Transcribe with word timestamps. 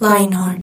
Lionheart. 0.00 0.63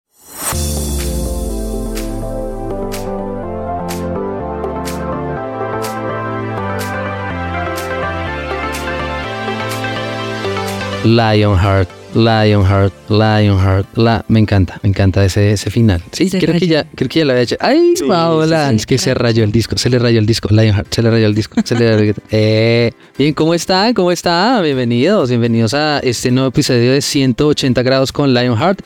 Lionheart, 11.05 11.89
Lionheart, 12.15 12.93
Lionheart, 13.11 13.97
la, 13.97 14.25
me 14.29 14.39
encanta, 14.39 14.79
me 14.85 14.89
encanta 14.89 15.25
ese, 15.25 15.51
ese 15.51 15.69
final. 15.69 16.01
Sí, 16.13 16.29
Se 16.29 16.39
creo 16.39 16.57
que 16.57 16.69
ya, 16.69 16.87
creo 16.95 17.09
que 17.09 17.19
ya 17.19 17.25
lo 17.25 17.33
había 17.33 17.43
hecho. 17.43 17.57
Ay, 17.59 17.95
Paola, 18.07 18.71
es 18.71 18.87
que 18.87 18.99
se 18.99 19.13
rayó 19.13 19.43
el 19.43 19.51
disco, 19.51 19.77
se 19.77 19.91
le 19.91 19.99
rayó 19.99 20.21
el 20.21 20.27
disco, 20.27 20.49
Lionheart, 20.53 20.95
se 20.95 21.03
le 21.03 21.11
rayó 21.11 21.27
el 21.27 21.35
disco, 21.35 21.61
se 21.65 21.75
le 21.75 21.97
rayó 21.97 22.11
el 22.11 22.17
eh, 22.31 22.93
Bien, 23.19 23.35
¿cómo 23.35 23.53
están? 23.53 23.95
¿Cómo 23.95 24.13
están? 24.13 24.63
Bienvenidos, 24.63 25.29
bienvenidos 25.29 25.75
a 25.75 25.99
este 25.99 26.31
nuevo 26.31 26.51
episodio 26.51 26.93
de 26.93 27.03
180 27.03 27.83
grados 27.83 28.13
con 28.13 28.33
Lionheart. 28.33 28.81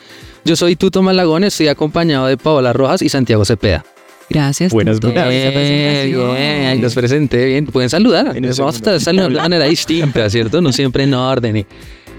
Yo 0.46 0.56
soy 0.56 0.74
Tuto 0.74 1.02
Malagón, 1.02 1.44
estoy 1.44 1.68
acompañado 1.68 2.28
de 2.28 2.38
Paola 2.38 2.72
Rojas 2.72 3.02
y 3.02 3.10
Santiago 3.10 3.44
Cepeda. 3.44 3.84
Gracias. 4.28 4.72
Buenas, 4.72 4.98
por 4.98 5.10
esa 5.10 5.28
Bien, 5.28 6.66
ahí 6.66 6.78
los 6.80 6.94
presenté 6.94 7.44
bien. 7.46 7.66
Pueden 7.66 7.90
saludar. 7.90 8.40
Nos 8.40 8.58
vamos 8.58 8.82
a 8.82 8.98
saludando 8.98 9.36
de 9.36 9.42
manera 9.42 9.66
distinta, 9.66 10.28
¿cierto? 10.30 10.60
No 10.60 10.72
siempre 10.72 11.04
en 11.04 11.14
orden. 11.14 11.64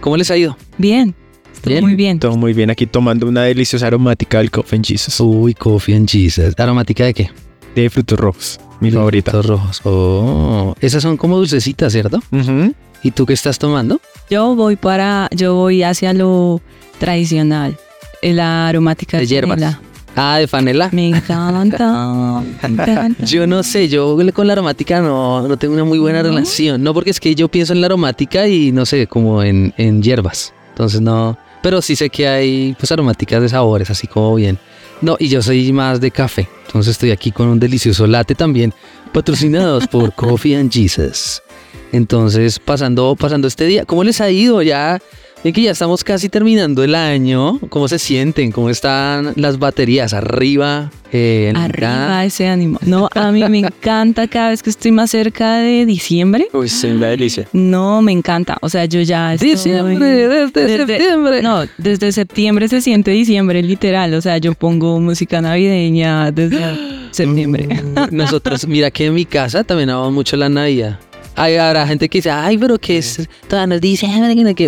¿Cómo 0.01 0.17
les 0.17 0.29
ha 0.31 0.37
ido? 0.37 0.57
Bien. 0.77 1.15
Estoy 1.53 1.73
Bien. 1.73 1.83
muy 1.85 1.95
bien. 1.95 2.19
Todo 2.19 2.37
muy 2.37 2.53
bien 2.53 2.69
aquí 2.69 2.85
tomando 2.85 3.27
una 3.27 3.43
deliciosa 3.43 3.87
aromática 3.87 4.37
del 4.37 4.51
Coffee 4.51 4.77
and 4.77 4.85
Jesus 4.85 5.19
Uy, 5.19 5.53
coffee 5.53 5.95
and 5.95 6.07
Jesus. 6.09 6.53
¿Aromática 6.57 7.03
de 7.05 7.13
qué? 7.13 7.29
de 7.75 7.89
frutos 7.91 8.19
rojos, 8.19 8.59
mi 8.79 8.89
favorita. 8.89 9.29
Frutos 9.31 9.45
rojos. 9.51 9.81
Oh, 9.83 10.73
esas 10.81 11.03
son 11.03 11.15
como 11.15 11.37
dulcecitas, 11.37 11.93
¿cierto? 11.93 12.19
Ujú. 12.31 12.73
¿Y 13.03 13.11
tú 13.11 13.27
qué 13.27 13.33
estás 13.33 13.59
tomando? 13.59 14.01
Yo 14.31 14.55
voy 14.55 14.75
para, 14.77 15.29
yo 15.31 15.53
voy 15.53 15.83
hacia 15.83 16.11
lo 16.13 16.59
tradicional. 16.97 17.77
La 18.23 18.67
aromática 18.67 19.19
De 19.19 19.27
hierbas. 19.27 19.59
canela. 19.59 19.79
Ah, 20.19 20.39
de 20.39 20.47
panela. 20.47 20.89
Me 20.91 21.09
encanta. 21.09 22.41
me 22.41 22.49
encanta. 22.67 23.23
Yo 23.23 23.45
no 23.45 23.61
sé, 23.61 23.87
yo 23.87 24.17
con 24.33 24.47
la 24.47 24.53
aromática 24.53 24.99
no, 24.99 25.47
no 25.47 25.57
tengo 25.57 25.75
una 25.75 25.83
muy 25.83 25.99
buena 25.99 26.23
¿No? 26.23 26.29
relación. 26.29 26.81
No, 26.81 26.91
porque 26.93 27.11
es 27.11 27.19
que 27.19 27.35
yo 27.35 27.47
pienso 27.49 27.73
en 27.73 27.81
la 27.81 27.85
aromática 27.85 28.47
y 28.47 28.71
no 28.71 28.87
sé, 28.87 29.05
como 29.05 29.43
en, 29.43 29.75
en 29.77 30.01
hierbas. 30.01 30.53
Entonces 30.69 31.01
no. 31.01 31.37
Pero 31.61 31.83
sí 31.83 31.95
sé 31.95 32.09
que 32.09 32.27
hay 32.27 32.75
pues 32.79 32.91
aromáticas 32.91 33.41
de 33.41 33.49
sabores, 33.49 33.91
así 33.91 34.07
como 34.07 34.33
bien. 34.35 34.57
No, 35.01 35.17
y 35.19 35.27
yo 35.27 35.43
soy 35.43 35.71
más 35.71 36.01
de 36.01 36.09
café. 36.09 36.49
Entonces 36.65 36.93
estoy 36.93 37.11
aquí 37.11 37.31
con 37.31 37.47
un 37.47 37.59
delicioso 37.59 38.07
latte 38.07 38.33
también, 38.33 38.73
patrocinados 39.13 39.87
por 39.87 40.13
Coffee 40.15 40.55
and 40.55 40.71
Jesus. 40.71 41.43
Entonces, 41.91 42.57
pasando, 42.59 43.15
pasando 43.15 43.47
este 43.47 43.65
día, 43.65 43.85
¿cómo 43.85 44.03
les 44.03 44.19
ha 44.19 44.29
ido? 44.29 44.61
Ya, 44.61 44.99
ven 45.43 45.53
que 45.53 45.61
ya 45.61 45.71
estamos 45.71 46.03
casi 46.03 46.30
terminando 46.30 46.83
el 46.83 46.95
año. 46.95 47.59
¿Cómo 47.69 47.88
se 47.88 47.99
sienten? 47.99 48.52
¿Cómo 48.52 48.69
están 48.69 49.33
las 49.35 49.59
baterías? 49.59 50.13
¿Arriba? 50.13 50.91
Eh, 51.11 51.53
Arriba 51.55 52.25
ese 52.25 52.47
ánimo. 52.47 52.80
No, 52.81 53.09
a 53.13 53.31
mí 53.31 53.43
me 53.49 53.59
encanta 53.67 54.27
cada 54.27 54.49
vez 54.49 54.61
que 54.61 54.69
estoy 54.69 54.91
más 54.91 55.11
cerca 55.11 55.58
de 55.58 55.85
diciembre. 55.85 56.47
Uy, 56.53 56.69
sí, 56.69 56.88
una 56.88 57.08
delicia. 57.08 57.47
No, 57.53 58.02
me 58.02 58.11
encanta. 58.11 58.58
O 58.61 58.69
sea, 58.69 58.85
yo 58.85 59.02
ya 59.02 59.33
estoy... 59.33 59.52
Diciembre, 59.52 60.27
desde, 60.27 60.77
septiembre. 60.77 61.42
No, 61.42 61.64
desde 61.77 62.11
septiembre 62.11 62.67
se 62.67 62.81
siente 62.81 63.11
diciembre, 63.11 63.61
literal. 63.64 64.14
O 64.14 64.21
sea, 64.21 64.37
yo 64.37 64.54
pongo 64.54 64.99
música 64.99 65.42
navideña 65.42 66.31
desde 66.31 66.59
septiembre. 67.11 67.67
Nosotros, 68.11 68.67
mira 68.67 68.92
que 68.92 69.05
en 69.05 69.14
mi 69.14 69.25
casa 69.25 69.64
también 69.64 69.89
amamos 69.89 70.14
mucho 70.14 70.36
la 70.36 70.49
Navidad. 70.49 70.99
Hay, 71.37 71.55
habrá 71.55 71.86
gente 71.87 72.09
que 72.09 72.17
dice, 72.17 72.31
ay, 72.31 72.58
pero 72.58 72.80
que 72.80 72.98
es, 72.98 73.30
todavía 73.48 73.67
nos 73.75 73.81
dice, 73.81 74.08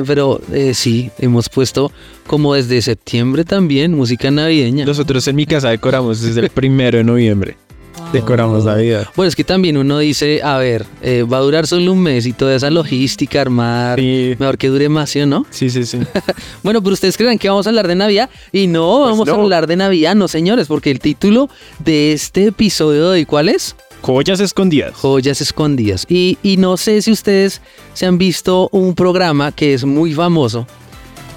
pero 0.06 0.40
eh, 0.53 0.75
sí, 0.75 1.09
hemos 1.18 1.50
puesto 1.50 1.91
como 2.28 2.53
desde 2.53 2.80
septiembre 2.84 3.44
también 3.44 3.96
música 3.96 4.30
navideña. 4.30 4.85
Nosotros 4.85 5.28
en 5.28 5.35
mi 5.35 5.47
casa 5.47 5.69
decoramos 5.69 6.22
desde 6.22 6.41
el 6.41 6.50
primero 6.52 7.00
de 7.00 7.03
noviembre. 7.03 7.57
Decoramos 8.13 8.66
Navidad. 8.66 9.07
Bueno, 9.16 9.28
es 9.30 9.35
que 9.35 9.44
también 9.44 9.78
uno 9.78 10.00
dice, 10.00 10.41
a 10.44 10.57
ver, 10.57 10.85
eh, 11.02 11.24
va 11.24 11.38
a 11.38 11.41
durar 11.41 11.68
solo 11.68 11.91
un 11.91 12.02
mes 12.02 12.25
y 12.25 12.34
toda 12.34 12.56
esa 12.56 12.69
logística, 12.69 13.41
armar, 13.41 14.00
Sí. 14.00 14.36
mejor 14.40 14.57
que 14.57 14.68
dure 14.68 14.90
más, 14.90 15.09
¿sí 15.09 15.22
o 15.22 15.25
no? 15.25 15.46
Sí, 15.50 15.69
sí, 15.69 15.84
sí. 15.86 15.97
Bueno, 16.63 16.81
pero 16.84 16.94
ustedes 16.94 17.18
creen 17.18 17.38
que 17.38 17.50
vamos 17.50 17.66
a 17.68 17.69
hablar 17.69 17.88
de 17.88 17.96
Navidad 17.96 18.30
y 18.51 18.68
no 18.68 19.01
vamos 19.01 19.28
a 19.28 19.31
hablar 19.34 19.68
de 19.68 19.75
Navidad, 19.75 20.16
no 20.16 20.28
señores, 20.28 20.68
porque 20.68 20.91
el 20.91 21.00
título 21.00 21.50
de 21.80 22.13
este 22.13 22.46
episodio 22.46 23.01
de 23.03 23.07
hoy, 23.09 23.25
¿cuál 23.25 23.50
es? 23.50 23.75
Joyas 24.02 24.40
escondidas. 24.40 24.94
Joyas 24.96 25.42
escondidas. 25.42 26.06
Y, 26.10 26.38
y 26.44 26.58
no 26.58 26.78
sé 26.78 27.02
si 27.02 27.12
ustedes 27.12 27.62
se 27.94 28.06
han 28.06 28.18
visto 28.18 28.70
un 28.72 28.96
programa 28.96 29.52
que 29.52 29.74
es 29.74 29.86
muy 29.86 30.14
famoso. 30.14 30.66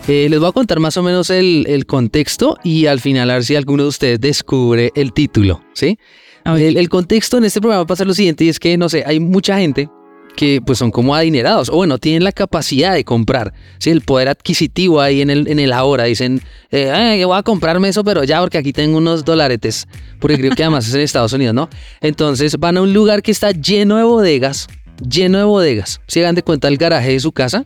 Eh, 0.08 0.28
les 0.28 0.40
voy 0.40 0.48
a 0.48 0.52
contar 0.52 0.80
más 0.80 0.96
o 0.96 1.02
menos 1.02 1.30
el, 1.30 1.64
el 1.68 1.86
contexto 1.86 2.56
y 2.64 2.86
al 2.86 3.00
final 3.00 3.30
a 3.30 3.34
ver 3.34 3.44
si 3.44 3.54
alguno 3.54 3.84
de 3.84 3.88
ustedes 3.88 4.20
descubre 4.20 4.90
el 4.96 5.12
título, 5.12 5.62
¿sí? 5.74 5.96
El, 6.44 6.76
el 6.76 6.88
contexto 6.88 7.38
en 7.38 7.44
este 7.44 7.60
programa 7.60 7.86
pasa 7.86 8.04
lo 8.04 8.14
siguiente 8.14 8.44
y 8.44 8.48
es 8.48 8.58
que, 8.58 8.76
no 8.76 8.88
sé, 8.88 9.04
hay 9.06 9.20
mucha 9.20 9.58
gente 9.58 9.88
que 10.36 10.60
pues 10.64 10.78
son 10.78 10.90
como 10.90 11.14
adinerados 11.14 11.68
o 11.68 11.74
bueno, 11.76 11.98
tienen 11.98 12.24
la 12.24 12.32
capacidad 12.32 12.94
de 12.94 13.04
comprar, 13.04 13.52
¿sí? 13.78 13.90
El 13.90 14.00
poder 14.00 14.28
adquisitivo 14.28 15.00
ahí 15.00 15.20
en 15.20 15.30
el, 15.30 15.46
en 15.48 15.58
el 15.58 15.72
ahora. 15.72 16.04
Dicen, 16.04 16.40
eh, 16.70 16.90
"Ay, 16.90 17.22
voy 17.24 17.36
a 17.36 17.42
comprarme 17.42 17.88
eso, 17.88 18.02
pero 18.04 18.24
ya 18.24 18.40
porque 18.40 18.58
aquí 18.58 18.72
tengo 18.72 18.98
unos 18.98 19.24
dolaretes, 19.24 19.86
porque 20.18 20.38
creo 20.38 20.52
que 20.52 20.62
además 20.62 20.88
es 20.88 20.94
en 20.94 21.00
Estados 21.02 21.32
Unidos, 21.32 21.54
¿no? 21.54 21.68
Entonces 22.00 22.58
van 22.58 22.76
a 22.76 22.82
un 22.82 22.92
lugar 22.92 23.22
que 23.22 23.30
está 23.30 23.50
lleno 23.52 23.96
de 23.96 24.04
bodegas, 24.04 24.68
lleno 25.06 25.38
de 25.38 25.44
bodegas. 25.44 26.00
Se 26.06 26.20
hagan 26.20 26.34
de 26.34 26.42
cuenta 26.42 26.68
el 26.68 26.76
garaje 26.78 27.12
de 27.12 27.20
su 27.20 27.32
casa 27.32 27.62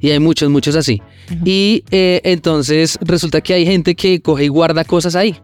y 0.00 0.10
hay 0.10 0.18
muchos, 0.18 0.48
muchos 0.50 0.74
así. 0.76 1.02
Y 1.44 1.84
eh, 1.90 2.20
entonces 2.24 2.98
resulta 3.02 3.40
que 3.40 3.54
hay 3.54 3.66
gente 3.66 3.94
que 3.94 4.20
coge 4.20 4.44
y 4.44 4.48
guarda 4.48 4.84
cosas 4.84 5.16
ahí, 5.16 5.36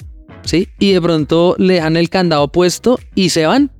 ¿sí? 0.45 0.69
Y 0.79 0.93
de 0.93 1.01
pronto 1.03 1.55
le 1.59 1.75
dejan 1.75 1.97
el 1.97 2.09
candado 2.09 2.49
puesto 2.51 2.99
y 3.15 3.29
se 3.31 3.47
van. 3.47 3.71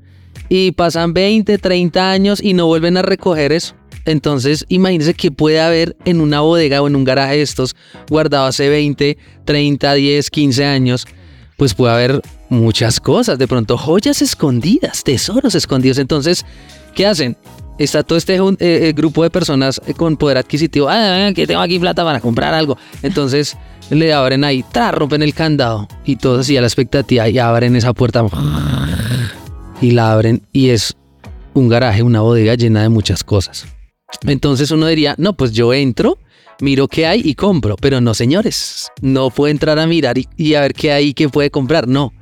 Y 0.55 0.73
pasan 0.73 1.15
20, 1.15 1.57
30 1.57 2.11
años 2.11 2.43
y 2.43 2.53
no 2.53 2.67
vuelven 2.67 2.99
a 2.99 3.03
recoger 3.03 3.53
eso. 3.53 3.75
Entonces, 4.05 4.67
imagínense 4.69 5.15
que 5.15 5.31
puede 5.31 5.59
haber 5.59 5.97
en 6.05 6.21
una 6.21 6.43
bodega 6.43 6.83
o 6.83 6.89
en 6.89 6.95
un 6.95 7.05
garaje 7.05 7.37
de 7.37 7.43
estos 7.43 7.75
guardado 8.11 8.45
hace 8.45 8.69
20, 8.69 9.17
30, 9.47 9.95
10, 9.95 10.31
15 10.31 10.65
años. 10.67 11.07
Pues 11.57 11.73
puede 11.73 11.95
haber 11.95 12.21
muchas 12.51 13.01
cosas. 13.01 13.39
De 13.39 13.49
pronto, 13.49 13.79
joyas 13.79 14.21
escondidas, 14.21 15.03
tesoros 15.05 15.55
escondidos. 15.55 15.97
Entonces, 15.97 16.45
¿qué 16.95 17.07
hacen? 17.07 17.39
Está 17.79 18.03
todo 18.03 18.19
este 18.19 18.37
eh, 18.37 18.57
eh, 18.61 18.93
grupo 18.95 19.23
de 19.23 19.31
personas 19.31 19.81
eh, 19.87 19.95
con 19.95 20.19
poder 20.19 20.37
adquisitivo. 20.37 20.87
Ah, 20.91 21.31
que 21.35 21.47
tengo 21.47 21.63
aquí 21.63 21.79
plata 21.79 22.05
para 22.05 22.21
comprar 22.21 22.53
algo. 22.53 22.77
Entonces 23.03 23.57
le 23.89 24.13
abren 24.13 24.45
ahí, 24.45 24.63
tra, 24.71 24.93
rompen 24.93 25.23
el 25.23 25.33
candado 25.33 25.89
y 26.05 26.17
todos 26.17 26.41
así 26.41 26.59
a 26.59 26.61
la 26.61 26.67
expectativa 26.67 27.27
y 27.31 27.39
abren 27.39 27.75
esa 27.75 27.95
puerta 27.95 28.23
y 29.83 29.91
la 29.91 30.13
abren 30.13 30.43
y 30.53 30.71
es 30.71 30.97
un 31.55 31.69
garaje, 31.69 32.03
una 32.03 32.21
bodega 32.21 32.55
llena 32.55 32.83
de 32.83 32.89
muchas 32.89 33.23
cosas. 33.25 33.67
Entonces 34.27 34.71
uno 34.71 34.87
diría, 34.87 35.15
no, 35.19 35.35
pues 35.37 35.53
yo 35.53 35.75
entro, 35.75 36.19
miro 36.61 36.89
qué 36.89 37.07
hay 37.07 37.21
y 37.25 37.35
compro. 37.35 37.77
Pero 37.77 38.01
no, 38.01 38.15
señores, 38.15 38.91
no 39.03 39.31
puede 39.31 39.51
entrar 39.51 39.79
a 39.79 39.87
mirar 39.87 40.17
y, 40.17 40.29
y 40.37 40.55
a 40.55 40.61
ver 40.61 40.73
qué 40.73 40.93
hay 40.93 41.09
y 41.09 41.15
qué 41.15 41.29
puede 41.29 41.51
comprar. 41.51 41.89
No. 41.89 42.13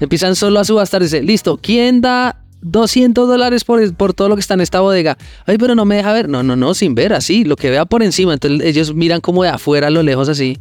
Empiezan 0.00 0.34
solo 0.34 0.58
a 0.58 0.64
subastar. 0.64 1.02
Dice, 1.02 1.22
listo, 1.22 1.58
¿quién 1.62 2.00
da 2.00 2.44
200 2.62 3.28
dólares 3.28 3.62
por, 3.64 3.94
por 3.94 4.12
todo 4.12 4.28
lo 4.28 4.34
que 4.34 4.40
está 4.40 4.54
en 4.54 4.62
esta 4.62 4.80
bodega? 4.80 5.16
Ay, 5.46 5.56
pero 5.56 5.74
no 5.76 5.84
me 5.84 5.96
deja 5.96 6.12
ver. 6.12 6.28
No, 6.28 6.42
no, 6.42 6.56
no, 6.56 6.74
sin 6.74 6.96
ver, 6.96 7.12
así, 7.12 7.44
lo 7.44 7.54
que 7.56 7.70
vea 7.70 7.84
por 7.84 8.02
encima. 8.02 8.32
Entonces 8.34 8.66
ellos 8.66 8.92
miran 8.92 9.20
como 9.20 9.44
de 9.44 9.50
afuera 9.50 9.86
a 9.86 9.90
lo 9.90 10.02
lejos 10.02 10.28
así 10.28 10.58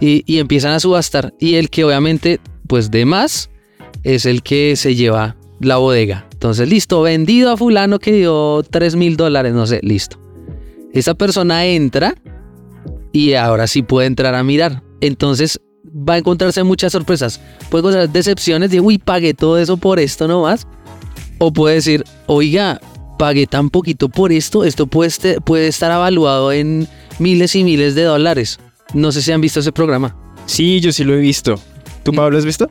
y, 0.00 0.24
y 0.26 0.38
empiezan 0.38 0.72
a 0.72 0.80
subastar. 0.80 1.34
Y 1.38 1.54
el 1.54 1.70
que 1.70 1.84
obviamente, 1.84 2.40
pues 2.66 2.90
de 2.90 3.04
más, 3.04 3.48
es 4.02 4.26
el 4.26 4.42
que 4.42 4.74
se 4.76 4.94
lleva 4.94 5.37
la 5.60 5.76
bodega. 5.76 6.26
Entonces, 6.32 6.68
listo, 6.68 7.02
vendido 7.02 7.50
a 7.52 7.56
fulano 7.56 7.98
que 7.98 8.12
dio 8.12 8.62
3 8.68 8.96
mil 8.96 9.16
dólares, 9.16 9.52
no 9.54 9.66
sé, 9.66 9.80
listo. 9.82 10.18
Esa 10.92 11.14
persona 11.14 11.66
entra 11.66 12.14
y 13.12 13.34
ahora 13.34 13.66
sí 13.66 13.82
puede 13.82 14.06
entrar 14.06 14.34
a 14.34 14.42
mirar. 14.42 14.82
Entonces 15.00 15.60
va 15.86 16.14
a 16.14 16.18
encontrarse 16.18 16.62
muchas 16.62 16.92
sorpresas. 16.92 17.40
Puede 17.70 17.80
encontrar 17.82 18.08
decepciones 18.10 18.70
de, 18.70 18.80
uy, 18.80 18.98
pagué 18.98 19.34
todo 19.34 19.58
eso 19.58 19.76
por 19.76 19.98
esto 19.98 20.28
nomás. 20.28 20.66
O 21.38 21.52
puede 21.52 21.76
decir, 21.76 22.04
oiga, 22.26 22.80
pagué 23.18 23.46
tan 23.46 23.70
poquito 23.70 24.08
por 24.08 24.32
esto, 24.32 24.64
esto 24.64 24.86
puede, 24.86 25.08
este- 25.08 25.40
puede 25.40 25.68
estar 25.68 25.90
evaluado 25.92 26.52
en 26.52 26.88
miles 27.18 27.54
y 27.56 27.64
miles 27.64 27.94
de 27.94 28.02
dólares. 28.02 28.58
No 28.94 29.12
sé 29.12 29.22
si 29.22 29.32
han 29.32 29.40
visto 29.40 29.60
ese 29.60 29.72
programa. 29.72 30.16
Sí, 30.46 30.80
yo 30.80 30.92
sí 30.92 31.04
lo 31.04 31.14
he 31.14 31.18
visto. 31.18 31.60
¿Tú, 32.04 32.12
Pablo, 32.12 32.38
has 32.38 32.44
visto? 32.44 32.70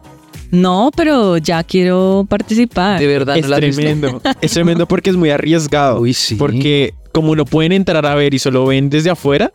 No, 0.52 0.92
pero 0.96 1.38
ya 1.38 1.64
quiero 1.64 2.26
participar. 2.30 3.00
De 3.00 3.08
verdad, 3.08 3.38
Es 3.38 3.48
no 3.48 3.56
tremendo. 3.56 4.22
es 4.42 4.52
tremendo 4.52 4.88
porque 4.88 5.10
es 5.10 5.16
muy 5.16 5.30
arriesgado. 5.30 6.02
Uy, 6.02 6.14
sí. 6.14 6.36
Porque 6.36 6.94
como 7.12 7.36
no 7.36 7.46
pueden 7.46 7.72
entrar 7.72 8.06
a 8.06 8.16
ver 8.16 8.34
y 8.34 8.40
solo 8.40 8.66
ven 8.66 8.90
desde 8.90 9.10
afuera, 9.10 9.52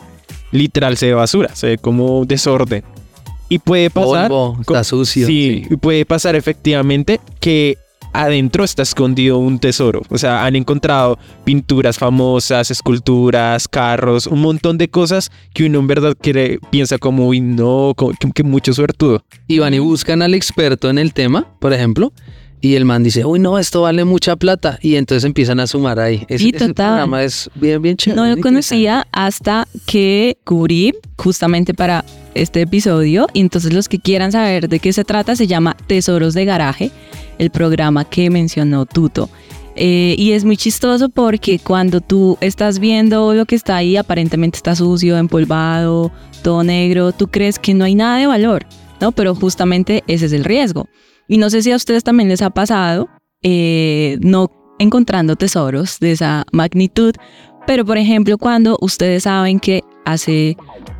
literal 0.50 0.97
se 0.97 1.06
ve 1.06 1.15
basura, 1.15 1.55
se 1.55 1.69
ve 1.69 1.79
como 1.79 2.25
desorden. 2.25 2.83
Y 3.49 3.59
puede 3.59 3.91
pasar... 3.91 4.29
Polvo, 4.29 4.56
está 4.61 4.83
sucio. 4.83 5.27
Sí, 5.27 5.67
y 5.69 5.77
puede 5.77 6.06
pasar 6.06 6.35
efectivamente 6.37 7.21
que 7.38 7.77
adentro 8.12 8.64
está 8.64 8.82
escondido 8.82 9.38
un 9.38 9.59
tesoro. 9.59 10.03
O 10.09 10.19
sea, 10.19 10.44
han 10.44 10.56
encontrado 10.56 11.19
pinturas 11.44 11.99
famosas, 11.99 12.70
esculturas, 12.70 13.69
carros, 13.69 14.26
un 14.26 14.41
montón 14.41 14.79
de 14.79 14.88
cosas 14.88 15.31
que 15.55 15.64
uno 15.67 15.79
en 15.81 15.87
verdad 15.87 16.17
quiere, 16.20 16.59
piensa 16.70 16.99
como, 16.99 17.26
uy, 17.29 17.41
no, 17.41 17.94
que, 17.97 18.31
que 18.32 18.43
mucho 18.43 18.73
suertudo. 18.73 19.25
Y 19.49 19.59
van 19.59 19.75
y 19.75 19.79
buscan 19.79 20.23
al 20.23 20.35
experto 20.35 20.91
en 20.91 20.99
el 20.99 21.12
tema, 21.14 21.47
por 21.59 21.73
ejemplo, 21.73 22.12
y 22.61 22.76
el 22.76 22.85
man 22.85 23.03
dice, 23.03 23.25
uy, 23.25 23.41
no, 23.41 23.59
esto 23.59 23.82
vale 23.82 24.05
mucha 24.05 24.37
plata. 24.37 24.79
Y 24.82 24.94
entonces 24.94 25.25
empiezan 25.25 25.59
a 25.59 25.67
sumar 25.67 25.99
ahí. 25.99 26.25
Ese, 26.29 26.44
Sí, 26.44 26.53
ese 26.55 26.69
total. 26.69 26.75
programa 26.91 27.25
es 27.25 27.50
bien, 27.56 27.82
bien 27.82 27.97
chévere. 27.97 28.20
No 28.20 28.37
lo 28.37 28.41
conocía 28.41 29.06
hasta 29.11 29.67
que 29.85 30.38
cubrí 30.44 30.94
justamente 31.17 31.75
para 31.75 32.05
este 32.34 32.62
episodio. 32.62 33.26
Y 33.32 33.40
entonces 33.40 33.73
los 33.73 33.88
que 33.88 33.99
quieran 33.99 34.32
saber 34.32 34.69
de 34.69 34.79
qué 34.79 34.93
se 34.93 35.05
trata 35.05 35.37
se 35.37 35.46
llama 35.46 35.76
Tesoros 35.87 36.34
de 36.34 36.44
Garaje, 36.44 36.90
el 37.38 37.50
programa 37.50 38.05
que 38.05 38.31
mencionó 38.31 38.87
Tuto. 38.87 39.29
Eh, 39.75 40.14
y 40.19 40.32
es 40.32 40.44
muy 40.44 40.56
chistoso 40.56 41.08
porque 41.08 41.58
cuando 41.58 42.00
tú 42.00 42.37
estás 42.40 42.79
viendo 42.79 43.32
lo 43.32 43.46
que 43.46 43.55
está 43.55 43.76
ahí, 43.76 43.96
aparentemente 43.96 44.56
está 44.56 44.76
sucio, 44.76 45.17
empolvado, 45.17 46.12
todo 46.43 46.62
negro, 46.62 47.12
tú 47.12 47.29
crees 47.29 47.58
que 47.58 47.73
no 47.73 47.84
hay 47.84 47.94
nada 47.94 48.19
de 48.19 48.26
valor, 48.26 48.67
¿no? 49.00 49.12
Pero 49.12 49.35
justamente 49.35 50.05
ese 50.08 50.26
es 50.26 50.32
el 50.32 50.44
riesgo. 50.44 50.88
Y 51.26 51.38
no 51.38 51.49
sé 51.49 51.62
si 51.62 51.73
a 51.73 51.76
ustedes 51.76 52.05
también 52.05 52.28
les 52.28 52.43
ha 52.43 52.50
pasado, 52.50 53.08
eh, 53.43 54.19
no 54.20 54.50
encontrando 54.78 55.37
tesoros 55.37 55.99
de 56.00 56.12
esa 56.12 56.44
magnitud, 56.52 57.14
pero 57.67 57.85
por 57.85 57.96
ejemplo 57.96 58.37
cuando 58.38 58.76
ustedes 58.81 59.23
saben 59.23 59.61
que 59.61 59.82
hace 60.05 60.56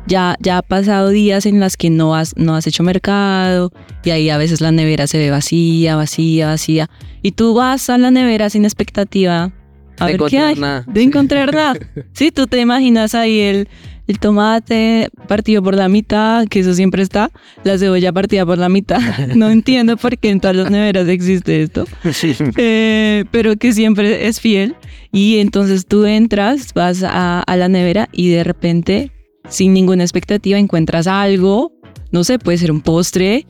ya, 0.07 0.35
ya 0.39 0.57
ha 0.57 0.61
pasado 0.61 1.09
días 1.09 1.45
en 1.45 1.59
las 1.59 1.77
que 1.77 1.89
no 1.89 2.15
has, 2.15 2.35
no 2.37 2.55
has 2.55 2.67
hecho 2.67 2.83
mercado 2.83 3.71
y 4.03 4.09
ahí 4.11 4.29
a 4.29 4.37
veces 4.37 4.61
la 4.61 4.71
nevera 4.71 5.07
se 5.07 5.17
ve 5.17 5.29
vacía, 5.29 5.95
vacía, 5.95 6.47
vacía 6.47 6.89
y 7.21 7.31
tú 7.31 7.53
vas 7.53 7.89
a 7.89 7.97
la 7.97 8.11
nevera 8.11 8.49
sin 8.49 8.65
expectativa 8.65 9.51
a 9.99 10.07
De 10.07 10.17
ver 10.17 10.29
qué 10.29 10.39
hay, 10.39 10.55
nada. 10.55 10.83
de 10.87 11.03
encontrar 11.03 11.53
nada. 11.53 11.75
Sí, 12.13 12.31
tú 12.31 12.47
te 12.47 12.59
imaginas 12.59 13.13
ahí 13.15 13.39
el, 13.39 13.69
el 14.07 14.19
tomate 14.19 15.09
partido 15.27 15.61
por 15.61 15.75
la 15.75 15.87
mitad, 15.87 16.47
que 16.47 16.59
eso 16.61 16.73
siempre 16.73 17.03
está, 17.03 17.29
la 17.63 17.77
cebolla 17.77 18.11
partida 18.11 18.45
por 18.45 18.57
la 18.57 18.69
mitad. 18.69 18.99
No 19.35 19.49
entiendo 19.49 19.95
por 19.97 20.17
qué 20.17 20.31
en 20.31 20.39
todas 20.41 20.55
las 20.57 20.71
neveras 20.71 21.07
existe 21.07 21.61
esto, 21.61 21.85
eh, 22.57 23.23
pero 23.31 23.55
que 23.55 23.71
siempre 23.71 24.27
es 24.27 24.39
fiel. 24.41 24.75
Y 25.11 25.37
entonces 25.39 25.85
tú 25.85 26.05
entras, 26.05 26.73
vas 26.73 27.03
a, 27.03 27.41
a 27.41 27.55
la 27.55 27.69
nevera 27.69 28.09
y 28.11 28.31
de 28.31 28.43
repente, 28.43 29.11
sin 29.49 29.73
ninguna 29.73 30.03
expectativa, 30.03 30.57
encuentras 30.57 31.07
algo, 31.07 31.71
no 32.11 32.23
sé, 32.23 32.39
puede 32.39 32.57
ser 32.57 32.71
un 32.71 32.81
postre, 32.81 33.45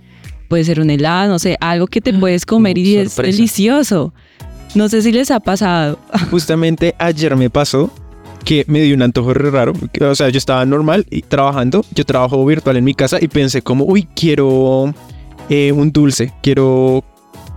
puede 0.50 0.64
ser 0.64 0.80
un 0.80 0.90
helado, 0.90 1.30
no 1.32 1.40
sé, 1.40 1.58
algo 1.62 1.88
que 1.88 2.02
te 2.02 2.14
puedes 2.14 2.46
comer 2.46 2.78
y 2.78 2.98
es 2.98 3.14
Sorpresa. 3.14 3.36
delicioso. 3.38 4.14
No 4.76 4.90
sé 4.90 5.02
si 5.02 5.12
les 5.12 5.30
ha 5.32 5.40
pasado. 5.40 6.00
Justamente 6.32 6.96
ayer 6.98 7.36
me 7.36 7.50
pasó 7.50 7.92
que 8.44 8.66
me 8.68 8.82
dio 8.82 8.96
un 8.96 9.02
antojo 9.04 9.34
re 9.34 9.52
raro. 9.52 9.74
que, 9.92 10.04
O 10.04 10.16
sea, 10.16 10.30
yo 10.30 10.38
estaba 10.38 10.66
normal 10.66 11.06
y 11.10 11.22
trabajando. 11.22 11.86
Yo 11.94 12.04
trabajo 12.06 12.44
virtual 12.46 12.78
en 12.78 12.84
mi 12.84 12.94
casa 12.94 13.18
y 13.22 13.28
pensé 13.28 13.62
como, 13.62 13.86
uy, 13.86 14.08
quiero 14.16 14.94
eh, 15.50 15.72
un 15.72 15.92
dulce. 15.92 16.34
Quiero, 16.42 17.04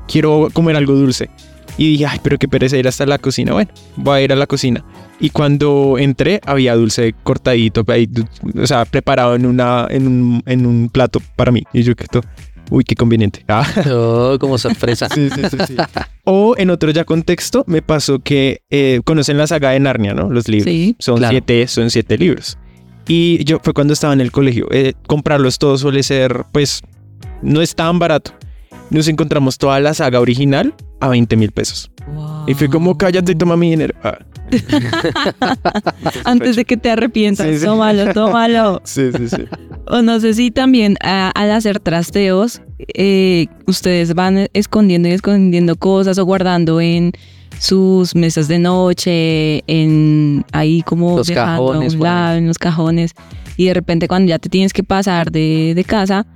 quiero 0.07 0.49
comer 0.53 0.77
algo 0.77 0.93
dulce. 0.95 1.31
Y 1.79 1.91
dije, 1.93 2.07
ay, 2.07 2.21
pero 2.23 2.39
qué 2.39 2.49
pereza 2.49 2.77
ir 2.77 2.89
hasta 2.89 3.05
la 3.05 3.19
cocina. 3.19 3.53
Bueno, 3.53 3.71
voy 3.97 4.19
a 4.19 4.23
ir 4.23 4.33
a 4.33 4.37
la 4.37 4.47
cocina. 4.47 4.85
Y 5.21 5.31
cuando 5.31 5.97
entré, 5.99 6.41
había 6.47 6.75
dulce 6.75 7.15
cortadito, 7.23 7.85
o 8.59 8.67
sea, 8.67 8.85
preparado 8.85 9.35
en, 9.35 9.47
una, 9.47 9.87
en, 9.91 10.07
un, 10.07 10.43
en 10.47 10.67
un 10.67 10.89
plato 10.89 11.21
para 11.37 11.53
mí. 11.53 11.65
Y 11.73 11.83
yo 11.83 11.95
que 11.95 12.05
esto, 12.05 12.23
uy, 12.71 12.85
qué 12.85 12.95
conveniente. 12.95 13.45
Ah. 13.49 13.67
Oh, 13.91 14.39
como 14.39 14.59
sorpresa. 14.59 15.09
Sí, 15.09 15.29
sí, 15.31 15.43
sí, 15.51 15.57
sí. 15.67 15.77
O 16.25 16.55
en 16.57 16.71
otro 16.71 16.91
ya 16.91 17.05
contexto, 17.05 17.65
me 17.67 17.83
pasó 17.83 18.19
que 18.19 18.63
eh, 18.71 19.01
conocen 19.05 19.39
la 19.39 19.47
saga 19.47 19.71
de 19.71 19.81
Narnia, 19.81 20.15
¿no? 20.15 20.31
Los 20.31 20.49
libros. 20.49 20.73
Sí, 20.73 20.97
son 20.99 21.19
claro. 21.19 21.33
siete, 21.33 21.67
son 21.69 21.91
siete 21.91 22.19
libros. 22.19 22.59
Y 23.09 23.45
yo 23.45 23.61
fue 23.63 23.73
cuando 23.73 23.93
estaba 23.93 24.13
en 24.13 24.21
el 24.21 24.33
colegio. 24.33 24.67
Eh, 24.71 24.95
comprarlos 25.07 25.59
todos 25.59 25.83
suele 25.83 26.03
ser, 26.03 26.45
pues, 26.53 26.83
no 27.43 27.63
es 27.63 27.75
tan 27.75 27.99
barato. 27.99 28.33
Nos 28.91 29.09
encontramos 29.09 29.59
toda 29.59 29.79
la 29.81 29.95
saga 29.95 30.21
original 30.21 30.75
a 31.01 31.09
20 31.09 31.37
mil 31.37 31.51
pesos. 31.53 31.91
Y 32.47 32.55
fue 32.55 32.69
como, 32.69 32.97
cállate 32.97 33.33
y 33.33 33.35
toma 33.35 33.57
mi 33.57 33.71
dinero. 33.71 33.95
Ah, 34.03 34.19
Antes 36.25 36.57
de 36.57 36.65
que 36.65 36.77
te 36.77 36.91
arrepientas, 36.91 37.47
Sí, 37.49 37.59
sí. 37.59 37.65
tómalo, 37.65 38.13
tómalo. 38.13 38.81
sí, 38.85 39.11
sí, 39.17 39.29
sí. 39.29 39.43
O 39.89 40.03
no 40.03 40.21
sé 40.21 40.35
si 40.35 40.51
también 40.51 40.97
a- 41.03 41.31
al 41.31 41.51
hacer 41.51 41.81
trasteos, 41.81 42.63
eh, 42.95 43.47
ustedes 43.67 44.15
van 44.15 44.49
escondiendo 44.53 45.09
y 45.09 45.13
escondiendo 45.13 45.77
cosas 45.77 46.19
o 46.19 46.25
guardando 46.25 46.81
en 46.81 47.13
sus 47.59 48.15
mesas 48.15 48.49
de 48.49 48.59
noche, 48.59 49.63
en 49.67 50.45
ahí 50.53 50.83
como 50.83 51.17
Los 51.17 51.27
dejando 51.27 51.71
a 51.71 51.73
cajones, 51.73 51.95
un 51.95 52.01
lado, 52.03 52.37
en 52.39 52.47
los 52.49 52.59
cajones. 52.59 53.13
Y 53.57 53.67
de 53.67 53.75
repente 53.75 54.09
cuando 54.09 54.29
ya 54.29 54.39
te 54.39 54.49
tienes 54.49 54.73
que 54.73 54.85
pasar 54.85 55.31
de, 55.33 55.73
de 55.75 55.85
casa, 55.85 56.27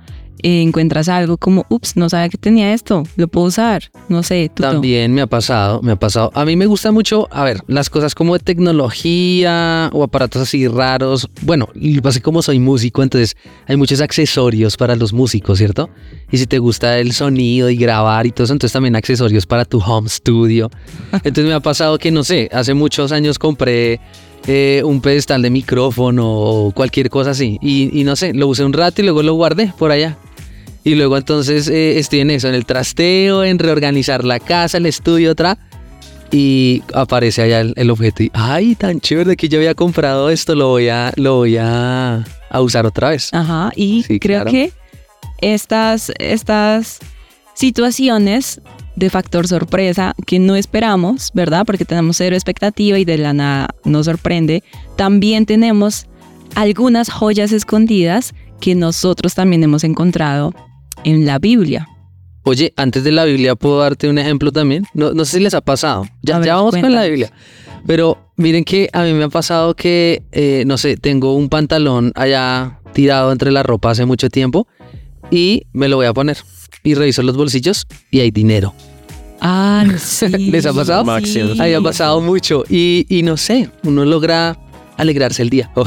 eh, 0.43 0.61
encuentras 0.61 1.09
algo 1.09 1.37
como, 1.37 1.65
ups, 1.69 1.95
no 1.95 2.09
sabía 2.09 2.29
que 2.29 2.37
tenía 2.37 2.73
esto, 2.73 3.03
lo 3.15 3.27
puedo 3.27 3.47
usar. 3.47 3.83
No 4.09 4.23
sé, 4.23 4.51
También 4.53 5.13
me 5.13 5.21
ha 5.21 5.27
pasado, 5.27 5.81
me 5.81 5.93
ha 5.93 5.95
pasado. 5.95 6.31
A 6.33 6.45
mí 6.45 6.55
me 6.55 6.65
gusta 6.65 6.91
mucho, 6.91 7.27
a 7.31 7.43
ver, 7.43 7.61
las 7.67 7.89
cosas 7.89 8.15
como 8.15 8.33
de 8.33 8.39
tecnología 8.39 9.89
o 9.93 10.03
aparatos 10.03 10.41
así 10.41 10.67
raros. 10.67 11.29
Bueno, 11.41 11.69
que 11.73 12.21
como 12.21 12.41
soy 12.41 12.59
músico, 12.59 13.03
entonces 13.03 13.37
hay 13.67 13.77
muchos 13.77 14.01
accesorios 14.01 14.77
para 14.77 14.95
los 14.95 15.13
músicos, 15.13 15.57
¿cierto? 15.57 15.89
Y 16.31 16.37
si 16.37 16.45
te 16.45 16.59
gusta 16.59 16.99
el 16.99 17.13
sonido 17.13 17.69
y 17.69 17.75
grabar 17.75 18.25
y 18.25 18.31
todo 18.31 18.45
eso, 18.45 18.53
entonces 18.53 18.73
también 18.73 18.95
accesorios 18.95 19.45
para 19.45 19.65
tu 19.65 19.79
home 19.79 20.09
studio. 20.09 20.69
Entonces 21.23 21.45
me 21.45 21.53
ha 21.53 21.59
pasado 21.59 21.97
que, 21.97 22.11
no 22.11 22.23
sé, 22.23 22.49
hace 22.51 22.73
muchos 22.73 23.11
años 23.11 23.37
compré 23.37 23.99
eh, 24.47 24.81
un 24.85 25.01
pedestal 25.01 25.41
de 25.41 25.49
micrófono 25.49 26.27
o 26.27 26.71
cualquier 26.71 27.09
cosa 27.09 27.31
así. 27.31 27.57
Y, 27.61 27.99
y 27.99 28.03
no 28.03 28.15
sé, 28.15 28.33
lo 28.33 28.47
usé 28.47 28.63
un 28.63 28.73
rato 28.73 29.01
y 29.01 29.05
luego 29.05 29.23
lo 29.23 29.33
guardé 29.33 29.73
por 29.77 29.91
allá. 29.91 30.17
Y 30.83 30.95
luego 30.95 31.17
entonces 31.17 31.67
eh, 31.67 31.99
estoy 31.99 32.21
en 32.21 32.31
eso, 32.31 32.47
en 32.47 32.55
el 32.55 32.65
trasteo, 32.65 33.43
en 33.43 33.59
reorganizar 33.59 34.23
la 34.23 34.39
casa, 34.39 34.77
el 34.77 34.85
estudio, 34.87 35.31
otra. 35.31 35.57
Y 36.31 36.81
aparece 36.93 37.41
allá 37.41 37.59
el, 37.59 37.73
el 37.75 37.89
objeto 37.89 38.23
y, 38.23 38.31
ay, 38.33 38.75
tan 38.75 39.01
chévere 39.01 39.35
que 39.35 39.49
yo 39.49 39.57
había 39.59 39.75
comprado 39.75 40.29
esto, 40.29 40.55
lo 40.55 40.69
voy 40.69 40.87
a, 40.87 41.11
lo 41.17 41.35
voy 41.35 41.57
a, 41.57 42.23
a 42.49 42.61
usar 42.61 42.85
otra 42.85 43.09
vez. 43.09 43.33
Ajá, 43.33 43.71
y 43.75 44.03
Sí, 44.03 44.17
creo 44.19 44.43
claro. 44.43 44.51
que 44.51 44.71
estas, 45.41 46.11
estas 46.19 46.99
situaciones 47.53 48.61
de 48.95 49.09
factor 49.09 49.47
sorpresa 49.47 50.15
que 50.25 50.39
no 50.39 50.55
esperamos, 50.55 51.31
¿verdad? 51.33 51.65
Porque 51.65 51.85
tenemos 51.85 52.17
cero 52.17 52.35
expectativa 52.35 52.97
y 52.97 53.05
de 53.05 53.17
la 53.17 53.33
nada 53.33 53.69
nos 53.83 54.05
sorprende. 54.05 54.63
También 54.95 55.45
tenemos 55.45 56.07
algunas 56.55 57.09
joyas 57.09 57.51
escondidas 57.51 58.33
que 58.59 58.73
nosotros 58.75 59.33
también 59.35 59.63
hemos 59.63 59.83
encontrado 59.83 60.53
en 61.03 61.25
la 61.25 61.39
Biblia. 61.39 61.87
Oye, 62.43 62.73
antes 62.75 63.03
de 63.03 63.11
la 63.11 63.25
Biblia, 63.25 63.55
¿puedo 63.55 63.79
darte 63.79 64.09
un 64.09 64.17
ejemplo 64.17 64.51
también? 64.51 64.85
No, 64.93 65.13
no 65.13 65.25
sé 65.25 65.37
si 65.37 65.43
les 65.43 65.53
ha 65.53 65.61
pasado. 65.61 66.07
Ya, 66.23 66.35
A 66.37 66.39
ver, 66.39 66.47
ya 66.47 66.55
vamos 66.55 66.71
con 66.71 66.81
la 66.81 66.87
cuéntanos. 66.87 67.07
Biblia. 67.09 67.31
Pero 67.85 68.31
miren 68.35 68.63
que 68.63 68.89
a 68.93 69.03
mí 69.03 69.13
me 69.13 69.23
ha 69.25 69.29
pasado 69.29 69.75
que, 69.75 70.23
eh, 70.31 70.63
no 70.65 70.77
sé, 70.77 70.97
tengo 70.97 71.35
un 71.35 71.49
pantalón 71.49 72.11
allá 72.15 72.79
tirado 72.93 73.31
entre 73.31 73.51
la 73.51 73.63
ropa 73.63 73.91
hace 73.91 74.05
mucho 74.05 74.29
tiempo 74.29 74.67
y 75.29 75.63
me 75.73 75.87
lo 75.87 75.97
voy 75.97 76.07
a 76.07 76.13
poner. 76.13 76.37
Y 76.83 76.95
reviso 76.95 77.21
los 77.21 77.37
bolsillos 77.37 77.85
y 78.09 78.21
hay 78.21 78.31
dinero. 78.31 78.73
Ah, 79.39 79.85
sí. 79.99 80.27
¿Les 80.29 80.65
ha 80.65 80.73
pasado? 80.73 81.03
Máximo. 81.05 81.53
Sí. 81.53 81.61
Ahí 81.61 81.73
ha 81.73 81.81
pasado 81.81 82.21
mucho 82.21 82.63
y, 82.69 83.05
y 83.09 83.21
no 83.23 83.37
sé, 83.37 83.69
uno 83.83 84.03
logra 84.05 84.57
alegrarse 84.97 85.41
el 85.41 85.49
día. 85.49 85.69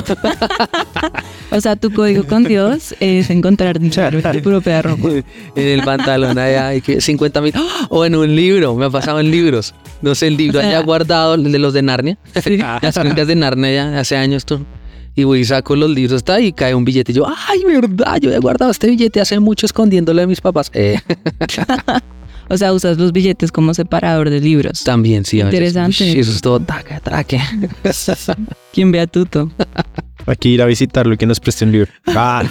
O 1.51 1.61
sea, 1.61 1.77
tu 1.77 1.93
código 1.93 2.25
con 2.25 2.43
Dios 2.43 2.97
es 2.99 3.31
encontrar 3.31 3.79
dinero 3.79 4.19
en 4.19 4.33
tu 4.33 4.43
propia 4.43 4.83
ropa. 4.83 5.09
en 5.55 5.69
el 5.69 5.83
pantalón 5.83 6.37
allá 6.37 6.69
hay 6.69 6.81
que 6.81 7.01
50 7.01 7.41
mil. 7.41 7.53
¡Ah! 7.55 7.87
O 7.91 8.05
en 8.05 8.17
un 8.17 8.35
libro, 8.35 8.75
me 8.75 8.87
ha 8.87 8.91
pasado 8.91 9.21
en 9.21 9.31
libros. 9.31 9.73
No 10.03 10.17
sé, 10.17 10.27
el 10.27 10.37
libro 10.37 10.59
O 10.59 10.63
sea- 10.63 10.71
allá 10.71 10.81
guardado, 10.83 11.35
el 11.35 11.53
de 11.53 11.59
los 11.61 11.73
de 11.73 11.83
Narnia. 11.83 12.19
Sí. 12.43 12.57
Las 12.83 12.95
crónicas 12.95 13.29
de 13.29 13.37
Narnia 13.37 13.73
ya 13.73 14.01
hace 14.01 14.17
años 14.17 14.45
tú. 14.45 14.67
Y 15.15 15.23
voy 15.23 15.41
y 15.41 15.45
saco 15.45 15.77
los 15.77 15.91
libros 15.91 16.17
está 16.17 16.41
y 16.41 16.53
cae 16.53 16.75
un 16.75 16.85
billete. 16.85 17.13
Y 17.13 17.15
yo, 17.15 17.27
ay, 17.49 17.63
verdad, 17.65 18.17
yo 18.21 18.33
he 18.33 18.39
guardado 18.41 18.73
este 18.73 18.89
billete 18.89 19.21
hace 19.21 19.39
mucho 19.39 19.65
escondiéndolo 19.65 20.21
de 20.23 20.27
mis 20.27 20.41
papás. 20.41 20.73
Eh, 20.75 20.99
O 22.49 22.57
sea, 22.57 22.73
usas 22.73 22.99
los 22.99 23.13
billetes 23.13 23.51
como 23.53 23.75
separador 23.75 24.31
de 24.31 24.41
libros. 24.41 24.85
también, 24.85 25.25
sí. 25.25 25.41
a 25.41 25.47
veces. 25.47 25.61
Interesante. 25.61 26.21
Eso 26.21 26.31
es 26.31 26.41
todo 26.41 26.61
taca, 26.61 27.01
traque. 27.01 27.41
¿Quién 28.73 28.93
ve 28.93 29.01
a 29.01 29.07
Tuto? 29.07 29.51
Hay 30.27 30.37
que 30.37 30.49
ir 30.49 30.63
a 30.63 30.67
visitarlo 30.67 31.15
y 31.15 31.17
que 31.17 31.27
nos 31.27 31.39
preste 31.41 31.65
un 31.65 31.73
libro. 31.73 31.91
Ah, 32.07 32.43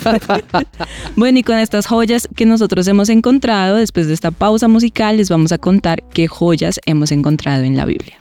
Bueno, 1.16 1.40
y 1.40 1.44
con 1.44 1.58
estas 1.58 1.88
joyas 1.88 2.28
que 2.36 2.46
nosotros 2.46 2.88
hemos 2.88 3.10
encontrado, 3.10 3.78
después 3.78 4.08
de 4.08 4.14
esta 4.14 4.32
pausa 4.32 4.68
musical, 4.68 5.18
les 5.18 5.30
vamos 5.30 5.52
a 5.52 5.58
contar 5.58 6.04
qué 6.14 6.28
joyas 6.28 6.80
hemos 6.86 7.12
encontrado 7.12 7.64
en 7.64 7.76
la 7.76 7.86
Biblia. 7.86 8.18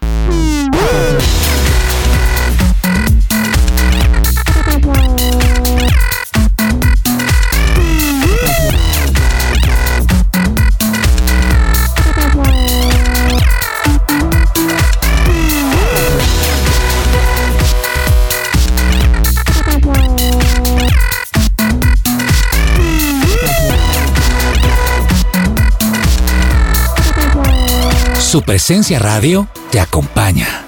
Su 28.33 28.41
presencia 28.41 28.99
radio 28.99 29.47
te 29.71 29.79
acompaña. 29.79 30.65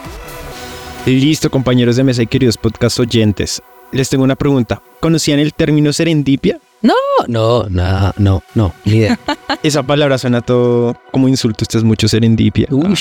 Listo, 1.06 1.49
compañeros 1.50 1.97
de 1.97 2.04
mesa 2.04 2.21
y 2.23 2.26
queridos 2.26 2.59
podcast 2.59 3.00
oyentes. 3.00 3.62
Les 3.90 4.11
tengo 4.11 4.23
una 4.23 4.37
pregunta. 4.37 4.83
¿Conocían 5.00 5.38
el 5.38 5.54
término 5.54 5.90
serendipia? 5.94 6.59
No, 6.83 6.92
no, 7.26 7.62
no, 7.71 8.12
no, 8.18 8.42
no, 8.54 8.75
ni 8.85 8.97
idea. 8.97 9.18
Esa 9.62 9.83
palabra 9.83 10.18
suena 10.18 10.42
todo 10.42 10.94
como 11.11 11.26
insulto. 11.26 11.64
Esto 11.64 11.78
es 11.78 11.85
mucho 11.85 12.06
serendipia. 12.06 12.68
Uy, 12.71 12.94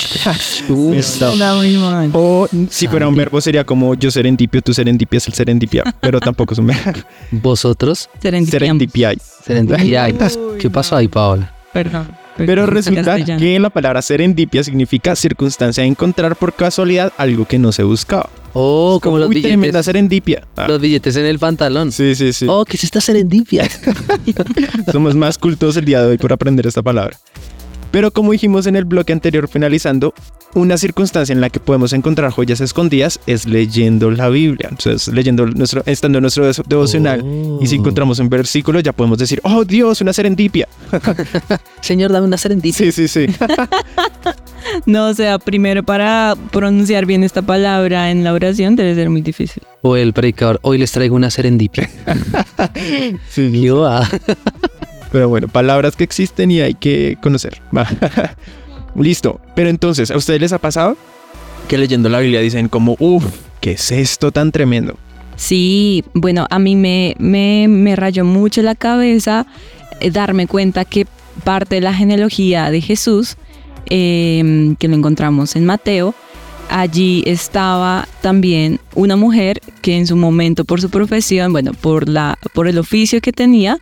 uy. 0.70 0.96
Está- 0.96 1.30
O 2.14 2.48
si 2.70 2.88
fuera 2.88 3.06
un 3.06 3.16
verbo 3.16 3.42
sería 3.42 3.64
como 3.64 3.94
yo 3.94 4.10
serendipio, 4.10 4.62
tú 4.62 4.72
serendipias 4.72 5.26
el 5.28 5.34
serendipia, 5.34 5.84
pero 6.00 6.20
tampoco 6.20 6.54
es 6.54 6.58
un 6.58 6.68
verbo. 6.68 7.00
Vosotros, 7.32 8.08
serendipia. 8.18 9.10
Ay, 9.10 10.16
¿Qué 10.58 10.70
pasó 10.70 10.96
ahí, 10.96 11.08
Paola? 11.08 11.54
Perdón. 11.70 12.23
Pero 12.36 12.66
resulta 12.66 13.16
que 13.24 13.58
la 13.58 13.70
palabra 13.70 14.02
serendipia 14.02 14.64
significa 14.64 15.14
circunstancia 15.14 15.82
de 15.82 15.88
encontrar 15.88 16.36
por 16.36 16.52
casualidad 16.54 17.12
algo 17.16 17.44
que 17.46 17.58
no 17.58 17.72
se 17.72 17.82
buscaba. 17.82 18.28
Oh, 18.52 19.00
como 19.02 19.18
los 19.18 19.28
Uy, 19.28 19.42
tremenda 19.42 19.66
billetes, 19.66 19.84
serendipia. 19.86 20.46
Ah, 20.56 20.68
los 20.68 20.80
billetes 20.80 21.16
en 21.16 21.26
el 21.26 21.38
pantalón. 21.38 21.90
Sí, 21.90 22.14
sí, 22.14 22.32
sí. 22.32 22.46
Oh, 22.48 22.64
¿qué 22.64 22.76
es 22.76 22.84
esta 22.84 23.00
serendipia? 23.00 23.68
Somos 24.92 25.16
más 25.16 25.38
cultos 25.38 25.76
el 25.76 25.84
día 25.84 26.00
de 26.02 26.08
hoy 26.10 26.18
por 26.18 26.32
aprender 26.32 26.66
esta 26.66 26.82
palabra. 26.82 27.18
Pero 27.94 28.10
como 28.10 28.32
dijimos 28.32 28.66
en 28.66 28.74
el 28.74 28.86
bloque 28.86 29.12
anterior 29.12 29.46
finalizando, 29.46 30.14
una 30.54 30.76
circunstancia 30.76 31.32
en 31.32 31.40
la 31.40 31.48
que 31.48 31.60
podemos 31.60 31.92
encontrar 31.92 32.32
joyas 32.32 32.60
escondidas 32.60 33.20
es 33.28 33.46
leyendo 33.46 34.10
la 34.10 34.28
Biblia. 34.30 34.66
Entonces, 34.68 35.14
leyendo 35.14 35.46
nuestro, 35.46 35.84
estando 35.86 36.18
en 36.18 36.22
nuestro 36.22 36.44
devo- 36.44 36.64
devocional. 36.66 37.20
Oh. 37.24 37.60
Y 37.62 37.68
si 37.68 37.76
encontramos 37.76 38.18
un 38.18 38.28
versículo, 38.28 38.80
ya 38.80 38.92
podemos 38.92 39.18
decir, 39.18 39.40
oh 39.44 39.64
Dios, 39.64 40.00
una 40.00 40.12
serendipia. 40.12 40.66
Señor, 41.82 42.10
dame 42.10 42.26
una 42.26 42.36
serendipia. 42.36 42.90
Sí, 42.90 42.90
sí, 42.90 43.06
sí. 43.06 43.26
No, 44.86 45.08
o 45.08 45.14
sea, 45.14 45.38
primero 45.38 45.82
para 45.82 46.34
pronunciar 46.50 47.04
bien 47.04 47.22
esta 47.22 47.42
palabra 47.42 48.10
en 48.10 48.24
la 48.24 48.32
oración 48.32 48.76
debe 48.76 48.94
ser 48.94 49.10
muy 49.10 49.20
difícil. 49.20 49.62
O 49.82 49.94
el 49.94 50.14
predicador, 50.14 50.58
hoy 50.62 50.78
les 50.78 50.90
traigo 50.90 51.14
una 51.14 51.30
serendipia. 51.30 51.88
sí, 52.74 53.18
sí. 53.28 53.68
Pero 55.14 55.28
bueno, 55.28 55.46
palabras 55.46 55.94
que 55.94 56.02
existen 56.02 56.50
y 56.50 56.60
hay 56.60 56.74
que 56.74 57.16
conocer. 57.22 57.62
Listo. 58.96 59.40
Pero 59.54 59.70
entonces, 59.70 60.10
¿a 60.10 60.16
ustedes 60.16 60.40
les 60.40 60.52
ha 60.52 60.58
pasado 60.58 60.96
que 61.68 61.78
leyendo 61.78 62.08
la 62.08 62.18
Biblia 62.18 62.40
dicen 62.40 62.68
como, 62.68 62.96
uff, 62.98 63.24
¿qué 63.60 63.70
es 63.70 63.92
esto 63.92 64.32
tan 64.32 64.50
tremendo? 64.50 64.96
Sí, 65.36 66.02
bueno, 66.14 66.48
a 66.50 66.58
mí 66.58 66.74
me, 66.74 67.14
me, 67.20 67.68
me 67.68 67.94
rayó 67.94 68.24
mucho 68.24 68.60
la 68.62 68.74
cabeza 68.74 69.46
eh, 70.00 70.10
darme 70.10 70.48
cuenta 70.48 70.84
que 70.84 71.06
parte 71.44 71.76
de 71.76 71.82
la 71.82 71.94
genealogía 71.94 72.72
de 72.72 72.80
Jesús, 72.80 73.36
eh, 73.90 74.74
que 74.80 74.88
lo 74.88 74.96
encontramos 74.96 75.54
en 75.54 75.64
Mateo, 75.64 76.12
allí 76.68 77.22
estaba 77.24 78.08
también 78.20 78.80
una 78.96 79.14
mujer 79.14 79.60
que 79.80 79.96
en 79.96 80.08
su 80.08 80.16
momento 80.16 80.64
por 80.64 80.80
su 80.80 80.90
profesión, 80.90 81.52
bueno, 81.52 81.72
por, 81.72 82.08
la, 82.08 82.36
por 82.52 82.66
el 82.66 82.78
oficio 82.78 83.20
que 83.20 83.32
tenía, 83.32 83.78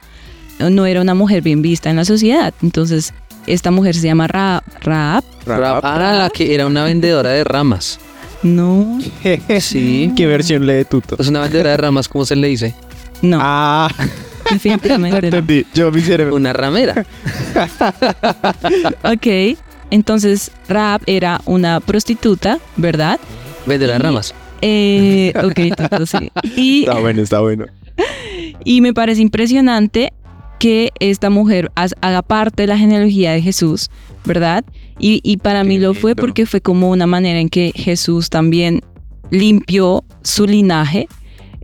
no 0.58 0.86
era 0.86 1.00
una 1.00 1.14
mujer 1.14 1.42
bien 1.42 1.62
vista 1.62 1.90
en 1.90 1.96
la 1.96 2.04
sociedad. 2.04 2.52
Entonces, 2.62 3.12
esta 3.46 3.70
mujer 3.70 3.94
se 3.94 4.06
llama 4.06 4.26
Ra- 4.28 4.62
Raab. 4.80 5.24
Ah, 5.46 6.14
la 6.18 6.30
que 6.30 6.54
era 6.54 6.66
una 6.66 6.84
vendedora 6.84 7.30
de 7.30 7.44
ramas. 7.44 7.98
No, 8.42 8.98
Sí. 9.60 10.12
¿Qué 10.16 10.26
versión 10.26 10.66
lee 10.66 10.84
Tuto? 10.84 11.16
Es 11.18 11.28
una 11.28 11.40
vendedora 11.42 11.70
de 11.70 11.76
ramas, 11.76 12.08
¿cómo 12.08 12.24
se 12.24 12.34
le 12.36 12.48
dice? 12.48 12.74
no, 13.22 13.38
Ah, 13.40 13.88
definitivamente 14.50 15.18
entendí. 15.26 15.64
Yo 15.74 15.90
mi 15.92 16.00
cerebro. 16.00 16.34
Una 16.34 16.52
ramera. 16.52 17.04
Ok, 19.04 19.58
entonces 19.90 20.50
Raab 20.68 21.02
era 21.06 21.40
una 21.44 21.80
prostituta, 21.80 22.58
¿verdad? 22.76 23.18
Vendedora 23.66 23.98
de 23.98 24.02
ramas. 24.04 24.34
Eh, 24.60 25.32
ok, 25.36 25.58
entonces 25.58 26.20
sí. 26.20 26.32
Y, 26.56 26.80
Está 26.84 26.98
bueno, 27.00 27.22
está 27.22 27.40
bueno. 27.40 27.66
y 28.64 28.80
me 28.80 28.94
parece 28.94 29.20
impresionante 29.20 30.12
que 30.62 30.92
esta 31.00 31.28
mujer 31.28 31.72
haga 31.74 32.22
parte 32.22 32.62
de 32.62 32.66
la 32.68 32.78
genealogía 32.78 33.32
de 33.32 33.42
Jesús, 33.42 33.90
¿verdad? 34.24 34.64
Y, 34.96 35.20
y 35.24 35.38
para 35.38 35.64
mí 35.64 35.76
lo 35.76 35.92
fue 35.92 36.12
lindo. 36.12 36.20
porque 36.20 36.46
fue 36.46 36.60
como 36.60 36.88
una 36.88 37.08
manera 37.08 37.40
en 37.40 37.48
que 37.48 37.72
Jesús 37.74 38.30
también 38.30 38.80
limpió 39.30 40.04
su 40.22 40.46
linaje 40.46 41.08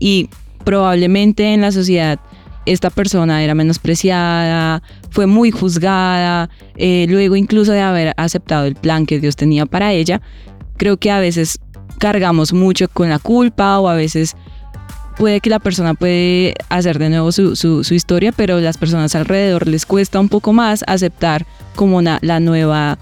y 0.00 0.28
probablemente 0.64 1.54
en 1.54 1.60
la 1.60 1.70
sociedad 1.70 2.18
esta 2.66 2.90
persona 2.90 3.44
era 3.44 3.54
menospreciada, 3.54 4.82
fue 5.10 5.28
muy 5.28 5.52
juzgada, 5.52 6.50
eh, 6.74 7.06
luego 7.08 7.36
incluso 7.36 7.70
de 7.70 7.82
haber 7.82 8.14
aceptado 8.16 8.66
el 8.66 8.74
plan 8.74 9.06
que 9.06 9.20
Dios 9.20 9.36
tenía 9.36 9.64
para 9.64 9.92
ella, 9.92 10.20
creo 10.76 10.96
que 10.96 11.12
a 11.12 11.20
veces 11.20 11.60
cargamos 11.98 12.52
mucho 12.52 12.88
con 12.88 13.10
la 13.10 13.20
culpa 13.20 13.78
o 13.78 13.86
a 13.86 13.94
veces 13.94 14.34
puede 15.18 15.40
que 15.40 15.50
la 15.50 15.58
persona 15.58 15.94
puede 15.94 16.54
hacer 16.68 16.98
de 16.98 17.10
nuevo 17.10 17.32
su, 17.32 17.56
su- 17.56 17.84
su 17.84 17.94
historia, 17.94 18.32
pero 18.32 18.60
las 18.60 18.78
personas 18.78 19.14
alrededor 19.14 19.66
les 19.66 19.84
cuesta 19.84 20.20
un 20.20 20.28
poco 20.28 20.52
más 20.52 20.84
aceptar 20.86 21.44
como 21.74 21.96
una, 21.98 22.18
la 22.22 22.40
nueva 22.40 22.98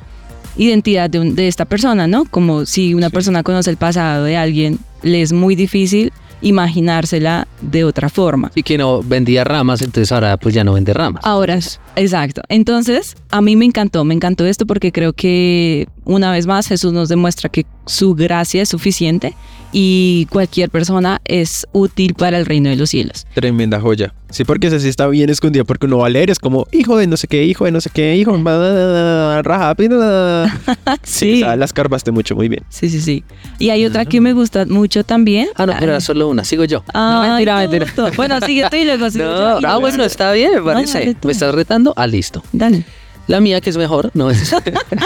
identidad 0.56 1.10
de, 1.10 1.20
un- 1.20 1.34
de 1.34 1.46
esta 1.48 1.66
persona, 1.66 2.06
¿no? 2.06 2.24
Como 2.24 2.64
si 2.66 2.94
una 2.94 3.08
Sí. 3.08 3.12
persona 3.12 3.42
conoce 3.42 3.70
el 3.70 3.76
pasado 3.76 4.24
de 4.24 4.36
alguien, 4.36 4.78
le 5.02 5.20
es 5.22 5.32
muy 5.32 5.54
difícil 5.54 6.12
imaginársela 6.40 7.46
de 7.60 7.84
otra 7.84 8.08
forma. 8.08 8.50
Y 8.54 8.62
que 8.62 8.78
no 8.78 9.02
vendía 9.02 9.44
ramas, 9.44 9.82
entonces 9.82 10.10
ahora 10.12 10.36
pues 10.36 10.54
ya 10.54 10.64
no 10.64 10.72
vende 10.74 10.92
ramas. 10.94 11.22
Ahora, 11.24 11.58
exacto. 11.96 12.42
Entonces, 12.48 13.14
a 13.30 13.40
mí 13.40 13.56
me 13.56 13.64
encantó, 13.64 14.04
me 14.04 14.14
encantó 14.14 14.44
esto 14.46 14.66
porque 14.66 14.92
creo 14.92 15.12
que 15.12 15.86
una 16.06 16.32
vez 16.32 16.46
más 16.46 16.66
Jesús 16.68 16.92
nos 16.92 17.08
demuestra 17.08 17.50
que 17.50 17.66
su 17.84 18.14
gracia 18.14 18.62
es 18.62 18.68
suficiente 18.70 19.34
y 19.72 20.26
cualquier 20.30 20.70
persona 20.70 21.20
es 21.24 21.66
útil 21.72 22.14
para 22.14 22.38
el 22.38 22.46
reino 22.46 22.70
de 22.70 22.76
los 22.76 22.88
cielos. 22.90 23.26
Tremenda 23.34 23.80
joya. 23.80 24.14
Sí, 24.30 24.44
porque 24.44 24.70
sí 24.80 24.88
está 24.88 25.06
bien 25.08 25.28
escondida 25.30 25.64
porque 25.64 25.86
uno 25.86 25.98
va 25.98 26.06
a 26.06 26.08
leer, 26.08 26.30
es 26.30 26.38
como 26.38 26.66
hijo 26.72 26.96
de 26.96 27.06
no 27.06 27.16
sé 27.16 27.26
qué, 27.28 27.44
hijo 27.44 27.64
de 27.64 27.72
no 27.72 27.80
sé 27.80 27.90
qué, 27.92 28.16
hijo 28.16 28.36
de 28.36 29.42
Rahab. 29.42 29.76
Sí, 31.02 31.42
o 31.42 31.46
sea, 31.46 31.56
las 31.56 31.72
carbaste 31.72 32.10
mucho, 32.10 32.34
muy 32.34 32.48
bien. 32.48 32.62
Sí, 32.68 32.88
sí, 32.88 33.00
sí. 33.00 33.24
Y 33.58 33.70
hay 33.70 33.84
otra 33.84 34.04
que 34.04 34.20
me 34.20 34.32
gusta 34.32 34.64
mucho 34.66 35.04
también. 35.04 35.48
Ah, 35.56 35.66
no, 35.66 35.74
pero 35.78 35.92
era 35.92 36.00
solo 36.00 36.28
una. 36.28 36.44
Sigo 36.44 36.64
yo. 36.64 36.82
no, 36.94 37.22
Ay, 37.22 37.28
mentira, 37.30 37.56
mentira. 37.58 37.86
justo. 37.86 38.10
Bueno, 38.16 38.40
sigue 38.40 38.64
tú 38.70 38.76
y 38.76 38.84
luego 38.84 39.10
sigo 39.10 39.24
yo. 39.24 39.54
No, 39.54 39.60
Y 39.60 39.64
ah, 39.64 39.76
bueno, 39.76 40.04
está 40.04 40.32
bien, 40.32 40.52
me 40.54 40.62
parece. 40.62 41.16
¿Me 41.24 41.32
estás 41.32 41.54
retando? 41.54 41.92
Ah, 41.96 42.06
listo. 42.06 42.42
Dale. 42.52 42.84
La 43.26 43.40
mía, 43.40 43.60
que 43.60 43.70
es 43.70 43.76
mejor, 43.76 44.10
no 44.14 44.30
es. 44.30 44.54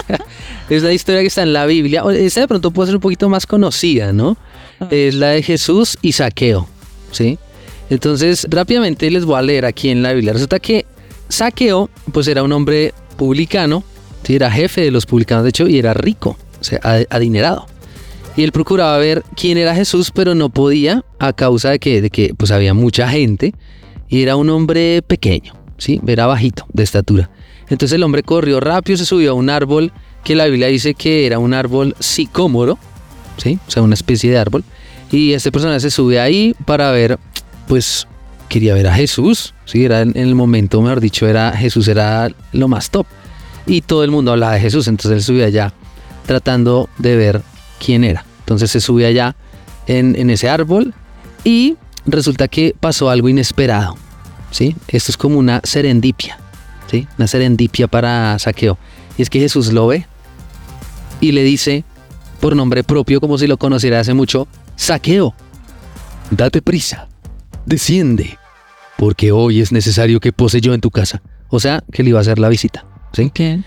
es 0.69 0.83
la 0.83 0.93
historia 0.93 1.21
que 1.21 1.27
está 1.27 1.41
en 1.43 1.53
la 1.53 1.65
Biblia. 1.65 2.03
Esta 2.13 2.41
de 2.41 2.47
pronto 2.47 2.71
puede 2.71 2.87
ser 2.87 2.95
un 2.95 3.01
poquito 3.01 3.29
más 3.29 3.45
conocida, 3.47 4.13
¿no? 4.13 4.37
Es 4.89 5.15
la 5.15 5.29
de 5.29 5.43
Jesús 5.43 5.97
y 6.01 6.11
Saqueo, 6.13 6.67
¿sí? 7.11 7.37
Entonces, 7.89 8.47
rápidamente 8.49 9.09
les 9.11 9.25
voy 9.25 9.35
a 9.37 9.41
leer 9.41 9.65
aquí 9.65 9.89
en 9.89 10.01
la 10.03 10.13
Biblia. 10.13 10.33
Resulta 10.33 10.59
que 10.59 10.85
Saqueo, 11.29 11.89
pues 12.11 12.27
era 12.27 12.41
un 12.43 12.51
hombre 12.51 12.93
publicano, 13.17 13.83
¿sí? 14.23 14.35
era 14.35 14.49
jefe 14.51 14.81
de 14.81 14.91
los 14.91 15.05
publicanos, 15.05 15.43
de 15.43 15.49
hecho, 15.49 15.67
y 15.67 15.77
era 15.77 15.93
rico, 15.93 16.37
o 16.59 16.63
sea, 16.63 16.79
ad- 16.83 17.05
adinerado. 17.09 17.65
Y 18.37 18.43
él 18.43 18.51
procuraba 18.53 18.97
ver 18.97 19.23
quién 19.35 19.57
era 19.57 19.75
Jesús, 19.75 20.11
pero 20.13 20.35
no 20.35 20.49
podía 20.49 21.03
a 21.19 21.33
causa 21.33 21.71
de 21.71 21.79
que, 21.79 22.01
de 22.01 22.09
que 22.09 22.33
pues 22.35 22.49
había 22.51 22.73
mucha 22.73 23.09
gente 23.09 23.53
y 24.07 24.23
era 24.23 24.35
un 24.37 24.49
hombre 24.49 25.01
pequeño, 25.01 25.53
¿sí? 25.81 25.99
Era 26.05 26.27
bajito 26.27 26.65
de 26.71 26.83
estatura. 26.83 27.29
Entonces 27.67 27.95
el 27.95 28.03
hombre 28.03 28.21
corrió 28.21 28.59
rápido, 28.59 28.97
se 28.97 29.05
subió 29.05 29.31
a 29.31 29.33
un 29.33 29.49
árbol 29.49 29.91
que 30.23 30.35
la 30.35 30.45
Biblia 30.45 30.67
dice 30.67 30.93
que 30.93 31.25
era 31.25 31.39
un 31.39 31.55
árbol 31.55 31.95
sicómoro, 31.99 32.77
¿sí? 33.37 33.57
O 33.67 33.71
sea, 33.71 33.81
una 33.81 33.95
especie 33.95 34.29
de 34.29 34.37
árbol. 34.37 34.63
Y 35.11 35.33
este 35.33 35.51
personaje 35.51 35.79
se 35.79 35.89
sube 35.89 36.19
ahí 36.19 36.55
para 36.65 36.91
ver, 36.91 37.17
pues, 37.67 38.07
quería 38.47 38.75
ver 38.75 38.87
a 38.87 38.93
Jesús, 38.93 39.55
¿sí? 39.65 39.83
Era 39.83 40.01
en 40.01 40.15
el 40.15 40.35
momento, 40.35 40.81
mejor 40.81 41.01
dicho, 41.01 41.27
era 41.27 41.51
Jesús 41.53 41.87
era 41.87 42.29
lo 42.51 42.67
más 42.67 42.91
top. 42.91 43.07
Y 43.65 43.81
todo 43.81 44.03
el 44.03 44.11
mundo 44.11 44.31
hablaba 44.31 44.53
de 44.53 44.59
Jesús, 44.59 44.87
entonces 44.87 45.17
él 45.17 45.23
subía 45.23 45.45
allá 45.45 45.73
tratando 46.27 46.89
de 46.99 47.15
ver 47.15 47.41
quién 47.83 48.03
era. 48.03 48.23
Entonces 48.39 48.69
se 48.69 48.79
sube 48.79 49.07
allá 49.07 49.35
en 49.87 50.29
ese 50.29 50.47
árbol 50.47 50.93
y 51.43 51.75
resulta 52.05 52.47
que 52.47 52.75
pasó 52.79 53.09
algo 53.09 53.27
inesperado. 53.27 53.97
¿Sí? 54.51 54.75
Esto 54.87 55.11
es 55.11 55.17
como 55.17 55.39
una 55.39 55.61
serendipia. 55.63 56.37
¿sí? 56.89 57.07
Una 57.17 57.27
serendipia 57.27 57.87
para 57.87 58.37
saqueo. 58.39 58.77
Y 59.17 59.21
es 59.21 59.29
que 59.29 59.39
Jesús 59.39 59.71
lo 59.73 59.87
ve 59.87 60.05
y 61.19 61.31
le 61.31 61.43
dice, 61.43 61.83
por 62.39 62.55
nombre 62.55 62.83
propio, 62.83 63.19
como 63.19 63.37
si 63.37 63.47
lo 63.47 63.57
conociera 63.57 63.99
hace 63.99 64.13
mucho, 64.13 64.47
saqueo, 64.75 65.33
date 66.31 66.61
prisa, 66.61 67.07
desciende, 67.65 68.37
porque 68.97 69.31
hoy 69.31 69.61
es 69.61 69.71
necesario 69.71 70.19
que 70.19 70.31
pose 70.31 70.61
yo 70.61 70.73
en 70.73 70.81
tu 70.81 70.91
casa. 70.91 71.21
O 71.49 71.59
sea, 71.59 71.83
que 71.91 72.03
le 72.03 72.09
iba 72.09 72.19
a 72.19 72.21
hacer 72.21 72.39
la 72.39 72.49
visita. 72.49 72.85
¿sí? 73.13 73.31
¿Qué? 73.33 73.61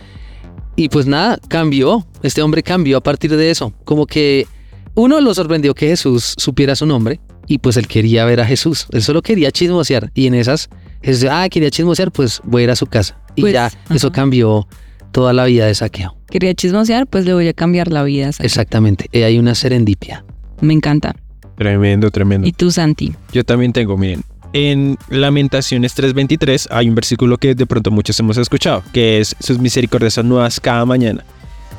Y 0.76 0.88
pues 0.88 1.06
nada, 1.06 1.38
cambió. 1.48 2.06
Este 2.22 2.42
hombre 2.42 2.62
cambió 2.62 2.96
a 2.96 3.02
partir 3.02 3.36
de 3.36 3.50
eso. 3.50 3.72
Como 3.84 4.06
que 4.06 4.46
uno 4.94 5.20
lo 5.20 5.34
sorprendió 5.34 5.74
que 5.74 5.88
Jesús 5.88 6.34
supiera 6.36 6.74
su 6.74 6.86
nombre 6.86 7.20
y 7.46 7.58
pues 7.58 7.76
él 7.76 7.86
quería 7.86 8.24
ver 8.24 8.40
a 8.40 8.46
Jesús. 8.46 8.86
Él 8.92 9.02
solo 9.02 9.22
quería 9.22 9.50
chismosear. 9.50 10.10
Y 10.14 10.26
en 10.26 10.34
esas, 10.34 10.68
Jesús, 11.02 11.28
ah, 11.30 11.48
quería 11.48 11.70
chismosear, 11.70 12.10
pues 12.12 12.40
voy 12.44 12.62
a 12.62 12.64
ir 12.64 12.70
a 12.70 12.76
su 12.76 12.86
casa. 12.86 13.18
Y 13.34 13.42
Pues, 13.42 13.52
ya, 13.52 13.70
eso 13.90 14.12
cambió 14.12 14.66
toda 15.12 15.32
la 15.32 15.44
vida 15.44 15.66
de 15.66 15.74
saqueo. 15.74 16.16
Quería 16.30 16.54
chismosear, 16.54 17.06
pues 17.06 17.24
le 17.24 17.34
voy 17.34 17.48
a 17.48 17.52
cambiar 17.52 17.88
la 17.88 18.02
vida. 18.02 18.32
Saqueo. 18.32 18.46
Exactamente. 18.46 19.06
Eh, 19.12 19.24
hay 19.24 19.38
una 19.38 19.54
serendipia. 19.54 20.24
Me 20.60 20.72
encanta. 20.72 21.14
Tremendo, 21.56 22.10
tremendo. 22.10 22.46
¿Y 22.46 22.52
tú, 22.52 22.70
Santi? 22.70 23.14
Yo 23.32 23.44
también 23.44 23.72
tengo, 23.72 23.96
miren. 23.96 24.22
En 24.52 24.96
Lamentaciones 25.08 25.94
3:23 25.96 26.68
hay 26.70 26.88
un 26.88 26.94
versículo 26.94 27.38
que 27.38 27.56
de 27.56 27.66
pronto 27.66 27.90
muchos 27.90 28.18
hemos 28.20 28.36
escuchado, 28.36 28.84
que 28.92 29.18
es 29.18 29.34
sus 29.40 29.58
misericordias 29.58 30.14
son 30.14 30.28
nuevas 30.28 30.60
cada 30.60 30.84
mañana. 30.84 31.24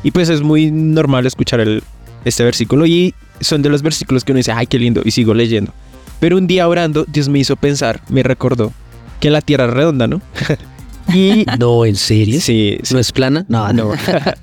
Y 0.03 0.11
pues 0.11 0.27
es 0.27 0.41
muy 0.41 0.71
normal 0.71 1.25
escuchar 1.25 1.61
el, 1.61 1.83
este 2.25 2.43
versículo 2.43 2.85
y 2.85 3.13
son 3.41 3.61
de 3.61 3.69
los 3.69 3.81
versículos 3.81 4.23
que 4.23 4.31
uno 4.31 4.37
dice, 4.37 4.51
ay, 4.51 4.67
qué 4.67 4.79
lindo, 4.79 5.01
y 5.05 5.11
sigo 5.11 5.33
leyendo. 5.33 5.71
Pero 6.19 6.37
un 6.37 6.47
día 6.47 6.67
orando, 6.67 7.05
Dios 7.07 7.27
me 7.29 7.39
hizo 7.39 7.55
pensar, 7.55 8.01
me 8.09 8.23
recordó 8.23 8.71
que 9.19 9.29
la 9.29 9.41
tierra 9.41 9.65
es 9.65 9.71
redonda, 9.71 10.07
¿no? 10.07 10.21
y 11.13 11.45
No, 11.59 11.85
¿en 11.85 11.95
serio? 11.95 12.39
sí, 12.41 12.77
sí, 12.83 12.93
¿No 12.93 12.99
es 12.99 13.11
plana? 13.11 13.45
No, 13.47 13.71
no. 13.73 13.91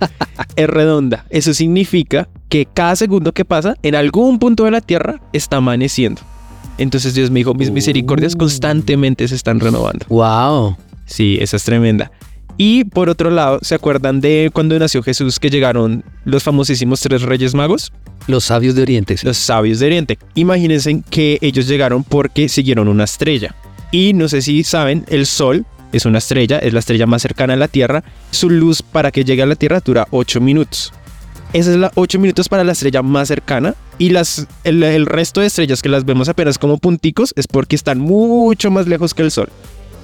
es 0.57 0.67
redonda. 0.69 1.25
Eso 1.31 1.55
significa 1.55 2.29
que 2.49 2.67
cada 2.73 2.95
segundo 2.97 3.33
que 3.33 3.45
pasa, 3.45 3.77
en 3.83 3.95
algún 3.95 4.39
punto 4.39 4.65
de 4.65 4.71
la 4.71 4.81
tierra, 4.81 5.21
está 5.33 5.57
amaneciendo. 5.59 6.21
Entonces 6.79 7.15
Dios 7.15 7.31
me 7.31 7.41
dijo, 7.41 7.55
mis 7.55 7.71
misericordias 7.71 8.35
Uh. 8.35 8.39
constantemente 8.39 9.27
se 9.29 9.35
están 9.35 9.61
renovando. 9.61 10.07
wow. 10.09 10.77
Sí, 11.05 11.37
esa 11.41 11.57
es 11.57 11.65
tremenda. 11.65 12.11
Y 12.57 12.85
por 12.85 13.09
otro 13.09 13.31
lado, 13.31 13.59
¿se 13.63 13.75
acuerdan 13.75 14.21
de 14.21 14.51
cuando 14.53 14.79
nació 14.79 15.03
Jesús 15.03 15.39
que 15.39 15.51
llegaron 15.51 16.05
los 16.25 16.43
famosísimos 16.43 17.01
tres 17.01 17.23
reyes 17.23 17.55
magos? 17.55 17.93
Los 18.27 18.45
sabios 18.45 18.75
de 18.75 18.83
Oriente. 18.83 19.17
Los 19.23 19.37
sabios 19.37 19.79
de 19.81 19.87
Oriente. 19.87 20.19
Imagínense 20.35 21.03
que 21.11 21.39
ellos 21.41 21.67
llegaron 21.67 22.05
porque 22.05 22.49
siguieron 22.49 22.89
una 22.89 23.05
estrella. 23.05 23.55
Y 23.91 24.13
no 24.13 24.29
sé 24.29 24.43
si 24.43 24.65
saben, 24.65 25.05
el 25.09 25.27
Sol 25.27 25.67
es 25.93 26.07
una 26.07 26.19
estrella, 26.19 26.59
es 26.59 26.73
la 26.73 26.79
estrella 26.79 27.07
más 27.07 27.23
cercana 27.23 27.55
a 27.55 27.57
la 27.57 27.69
Tierra. 27.69 28.05
Su 28.31 28.49
luz 28.49 28.83
para 28.83 29.11
que 29.11 29.25
llegue 29.25 29.43
a 29.43 29.47
la 29.47 29.57
Tierra 29.57 29.81
dura 29.81 30.07
8 30.11 30.41
minutos. 30.41 30.93
Esa 31.53 31.71
es 31.71 31.77
la 31.77 31.93
8 31.95 32.19
minutos 32.19 32.49
para 32.49 32.65
la 32.65 32.73
estrella 32.73 33.03
más 33.03 33.29
cercana. 33.29 33.75
Y 33.99 34.11
las, 34.11 34.47
el, 34.65 34.83
el 34.83 35.07
resto 35.07 35.41
de 35.41 35.49
estrellas 35.49 35.83
que 35.83 35.89
las 35.89 36.05
vemos 36.05 36.29
apenas 36.29 36.59
como 36.59 36.79
punticos 36.79 37.33
es 37.37 37.47
porque 37.47 37.77
están 37.77 37.99
mucho 37.99 38.71
más 38.71 38.87
lejos 38.87 39.15
que 39.15 39.23
el 39.23 39.31
Sol. 39.31 39.49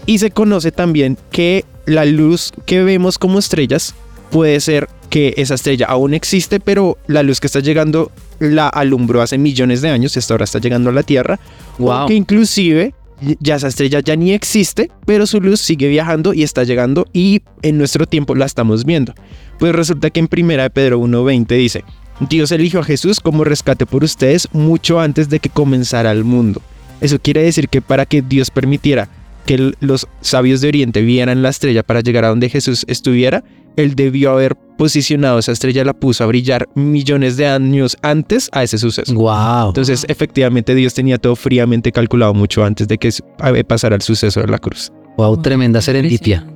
Y 0.06 0.18
se 0.18 0.30
conoce 0.30 0.72
también 0.72 1.18
que 1.30 1.64
la 1.88 2.04
luz 2.04 2.52
que 2.66 2.84
vemos 2.84 3.18
como 3.18 3.38
estrellas 3.38 3.94
puede 4.30 4.60
ser 4.60 4.88
que 5.08 5.32
esa 5.38 5.54
estrella 5.54 5.86
aún 5.86 6.12
existe, 6.12 6.60
pero 6.60 6.98
la 7.06 7.22
luz 7.22 7.40
que 7.40 7.46
está 7.46 7.60
llegando 7.60 8.12
la 8.40 8.68
alumbró 8.68 9.22
hace 9.22 9.38
millones 9.38 9.80
de 9.80 9.88
años 9.88 10.14
y 10.14 10.18
hasta 10.18 10.34
ahora 10.34 10.44
está 10.44 10.58
llegando 10.58 10.90
a 10.90 10.92
la 10.92 11.02
Tierra. 11.02 11.40
Wow. 11.78 12.04
O 12.04 12.06
que 12.06 12.14
inclusive 12.14 12.94
ya 13.40 13.56
esa 13.56 13.68
estrella 13.68 14.00
ya 14.00 14.16
ni 14.16 14.32
existe, 14.32 14.90
pero 15.06 15.26
su 15.26 15.40
luz 15.40 15.60
sigue 15.60 15.88
viajando 15.88 16.34
y 16.34 16.42
está 16.42 16.62
llegando 16.62 17.06
y 17.14 17.42
en 17.62 17.78
nuestro 17.78 18.06
tiempo 18.06 18.34
la 18.34 18.44
estamos 18.44 18.84
viendo. 18.84 19.14
Pues 19.58 19.74
resulta 19.74 20.10
que 20.10 20.20
en 20.20 20.28
1 20.30 20.62
de 20.62 20.70
Pedro 20.70 21.00
1.20 21.00 21.46
dice, 21.56 21.84
Dios 22.28 22.52
eligió 22.52 22.80
a 22.80 22.84
Jesús 22.84 23.18
como 23.20 23.44
rescate 23.44 23.86
por 23.86 24.04
ustedes 24.04 24.46
mucho 24.52 25.00
antes 25.00 25.30
de 25.30 25.40
que 25.40 25.48
comenzara 25.48 26.12
el 26.12 26.24
mundo. 26.24 26.60
Eso 27.00 27.18
quiere 27.18 27.42
decir 27.42 27.68
que 27.68 27.80
para 27.80 28.04
que 28.04 28.22
Dios 28.22 28.50
permitiera 28.50 29.08
que 29.48 29.72
los 29.80 30.06
sabios 30.20 30.60
de 30.60 30.68
Oriente 30.68 31.00
vieran 31.02 31.42
la 31.42 31.48
estrella 31.48 31.82
para 31.82 32.00
llegar 32.02 32.24
a 32.24 32.28
donde 32.28 32.48
Jesús 32.50 32.84
estuviera, 32.86 33.42
él 33.76 33.94
debió 33.94 34.32
haber 34.32 34.56
posicionado 34.76 35.38
esa 35.38 35.52
estrella, 35.52 35.84
la 35.84 35.94
puso 35.94 36.22
a 36.22 36.26
brillar 36.26 36.68
millones 36.74 37.36
de 37.36 37.46
años 37.46 37.96
antes 38.02 38.48
a 38.52 38.62
ese 38.62 38.76
suceso. 38.78 39.14
Wow. 39.14 39.68
Entonces, 39.68 40.04
efectivamente, 40.08 40.74
Dios 40.74 40.92
tenía 40.94 41.16
todo 41.18 41.34
fríamente 41.34 41.92
calculado 41.92 42.34
mucho 42.34 42.64
antes 42.64 42.86
de 42.88 42.98
que 42.98 43.08
a- 43.40 43.52
pasara 43.64 43.96
el 43.96 44.02
suceso 44.02 44.40
de 44.40 44.48
la 44.48 44.58
cruz. 44.58 44.92
Wow, 45.16 45.40
tremenda 45.40 45.80
serendipia. 45.80 46.46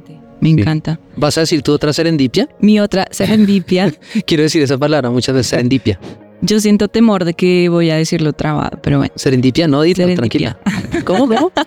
Me 0.41 0.51
encanta. 0.51 0.99
¿Vas 1.17 1.39
a 1.39 1.43
decir 1.43 1.63
tú 1.63 1.73
otra 1.73 1.93
serendipia? 1.93 2.49
Mi 2.61 2.79
otra 2.81 3.07
serendipia, 3.11 3.93
Quiero 4.27 4.43
decir 4.43 4.61
esa 4.63 4.77
palabra 4.77 5.09
muchas 5.09 5.35
veces, 5.35 5.51
serendipia. 5.51 5.99
yo 6.41 6.59
siento 6.61 6.89
temor 6.89 7.25
de 7.25 7.35
que 7.35 7.69
voy 7.69 7.91
a 7.91 7.97
decirlo 7.97 8.33
trabado, 8.33 8.79
pero 8.83 8.99
bueno. 8.99 9.13
Serendipia, 9.17 9.69
no, 9.69 9.83
dilo, 9.83 9.97
Serendipia. 10.07 10.57
tranquila. 10.59 11.03
¿Cómo, 11.05 11.27
cómo? 11.29 11.53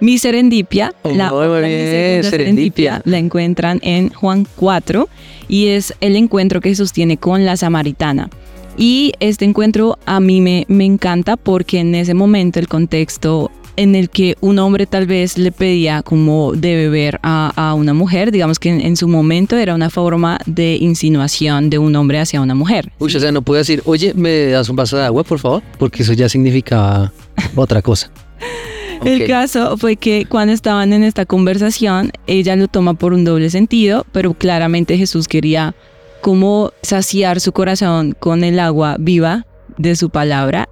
Mi 0.00 0.18
serendipia, 0.18 0.92
Oh, 1.02 1.10
la, 1.14 1.30
muy 1.32 1.46
bien, 1.68 2.22
serendipia. 2.24 3.00
la 3.04 3.18
encuentran 3.18 3.78
en 3.82 4.10
Juan 4.10 4.46
4 4.56 5.08
y 5.48 5.68
es 5.68 5.94
el 6.00 6.16
encuentro 6.16 6.60
que 6.60 6.68
Jesús 6.70 6.92
tiene 6.92 7.16
con 7.16 7.44
la 7.46 7.56
samaritana. 7.56 8.28
Y 8.76 9.12
este 9.20 9.46
encuentro 9.46 9.98
a 10.04 10.20
mí 10.20 10.42
me, 10.42 10.66
me 10.68 10.84
encanta 10.84 11.36
porque 11.38 11.78
en 11.80 11.94
ese 11.94 12.12
momento 12.12 12.58
el 12.60 12.68
contexto 12.68 13.50
en 13.78 13.94
el 13.94 14.08
que 14.10 14.36
un 14.40 14.58
hombre 14.58 14.86
tal 14.86 15.06
vez 15.06 15.38
le 15.38 15.50
pedía 15.52 16.02
como 16.02 16.52
de 16.52 16.76
beber 16.76 17.18
a, 17.22 17.52
a 17.56 17.74
una 17.74 17.94
mujer, 17.94 18.32
digamos 18.32 18.58
que 18.58 18.68
en, 18.70 18.80
en 18.82 18.96
su 18.96 19.06
momento 19.08 19.56
era 19.56 19.74
una 19.74 19.88
forma 19.90 20.38
de 20.46 20.76
insinuación 20.76 21.68
de 21.70 21.78
un 21.78 21.94
hombre 21.96 22.18
hacia 22.20 22.40
una 22.42 22.54
mujer. 22.54 22.90
Uy, 22.98 23.14
o 23.14 23.20
sea, 23.20 23.32
no 23.32 23.40
puedo 23.42 23.58
decir, 23.58 23.82
oye, 23.86 24.12
¿me 24.14 24.46
das 24.46 24.68
un 24.68 24.76
vaso 24.76 24.96
de 24.98 25.04
agua, 25.04 25.24
por 25.24 25.38
favor? 25.38 25.62
Porque 25.78 26.02
eso 26.02 26.12
ya 26.12 26.28
significaba 26.28 27.12
otra 27.54 27.80
cosa. 27.80 28.10
El 29.04 29.26
caso 29.26 29.76
fue 29.76 29.96
que 29.96 30.26
cuando 30.28 30.52
estaban 30.52 30.92
en 30.92 31.02
esta 31.02 31.26
conversación, 31.26 32.12
ella 32.26 32.56
lo 32.56 32.68
toma 32.68 32.94
por 32.94 33.12
un 33.12 33.24
doble 33.24 33.50
sentido, 33.50 34.06
pero 34.12 34.34
claramente 34.34 34.98
Jesús 34.98 35.28
quería 35.28 35.74
como 36.20 36.72
saciar 36.82 37.40
su 37.40 37.52
corazón 37.52 38.16
con 38.18 38.42
el 38.42 38.58
agua 38.58 38.96
viva 38.98 39.46
de 39.78 39.96
su 39.96 40.10
palabra. 40.10 40.68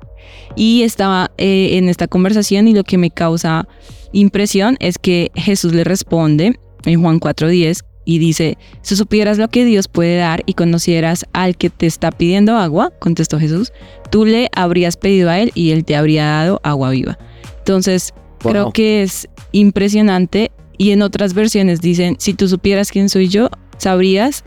Y 0.56 0.82
estaba 0.82 1.30
eh, 1.38 1.76
en 1.78 1.88
esta 1.88 2.08
conversación 2.08 2.68
y 2.68 2.74
lo 2.74 2.84
que 2.84 2.98
me 2.98 3.10
causa 3.10 3.68
impresión 4.12 4.76
es 4.80 4.98
que 4.98 5.30
Jesús 5.34 5.72
le 5.72 5.84
responde 5.84 6.58
en 6.84 7.02
Juan 7.02 7.20
4.10 7.20 7.84
y 8.04 8.18
dice, 8.18 8.58
si 8.82 8.96
supieras 8.96 9.38
lo 9.38 9.48
que 9.48 9.64
Dios 9.64 9.88
puede 9.88 10.16
dar 10.16 10.42
y 10.46 10.54
conocieras 10.54 11.24
al 11.32 11.56
que 11.56 11.70
te 11.70 11.86
está 11.86 12.10
pidiendo 12.10 12.56
agua, 12.56 12.92
contestó 12.98 13.38
Jesús, 13.38 13.72
tú 14.10 14.26
le 14.26 14.50
habrías 14.54 14.96
pedido 14.96 15.30
a 15.30 15.38
él 15.40 15.50
y 15.54 15.70
él 15.70 15.84
te 15.84 15.96
habría 15.96 16.24
dado 16.24 16.60
agua 16.62 16.90
viva. 16.90 17.18
Entonces, 17.64 18.12
Wow. 18.42 18.52
creo 18.52 18.72
que 18.72 19.02
es 19.02 19.26
impresionante 19.52 20.52
y 20.76 20.90
en 20.90 21.00
otras 21.00 21.32
versiones 21.32 21.80
dicen, 21.80 22.16
si 22.18 22.34
tú 22.34 22.46
supieras 22.46 22.90
quién 22.90 23.08
soy 23.08 23.28
yo, 23.28 23.48
sabrías 23.78 24.44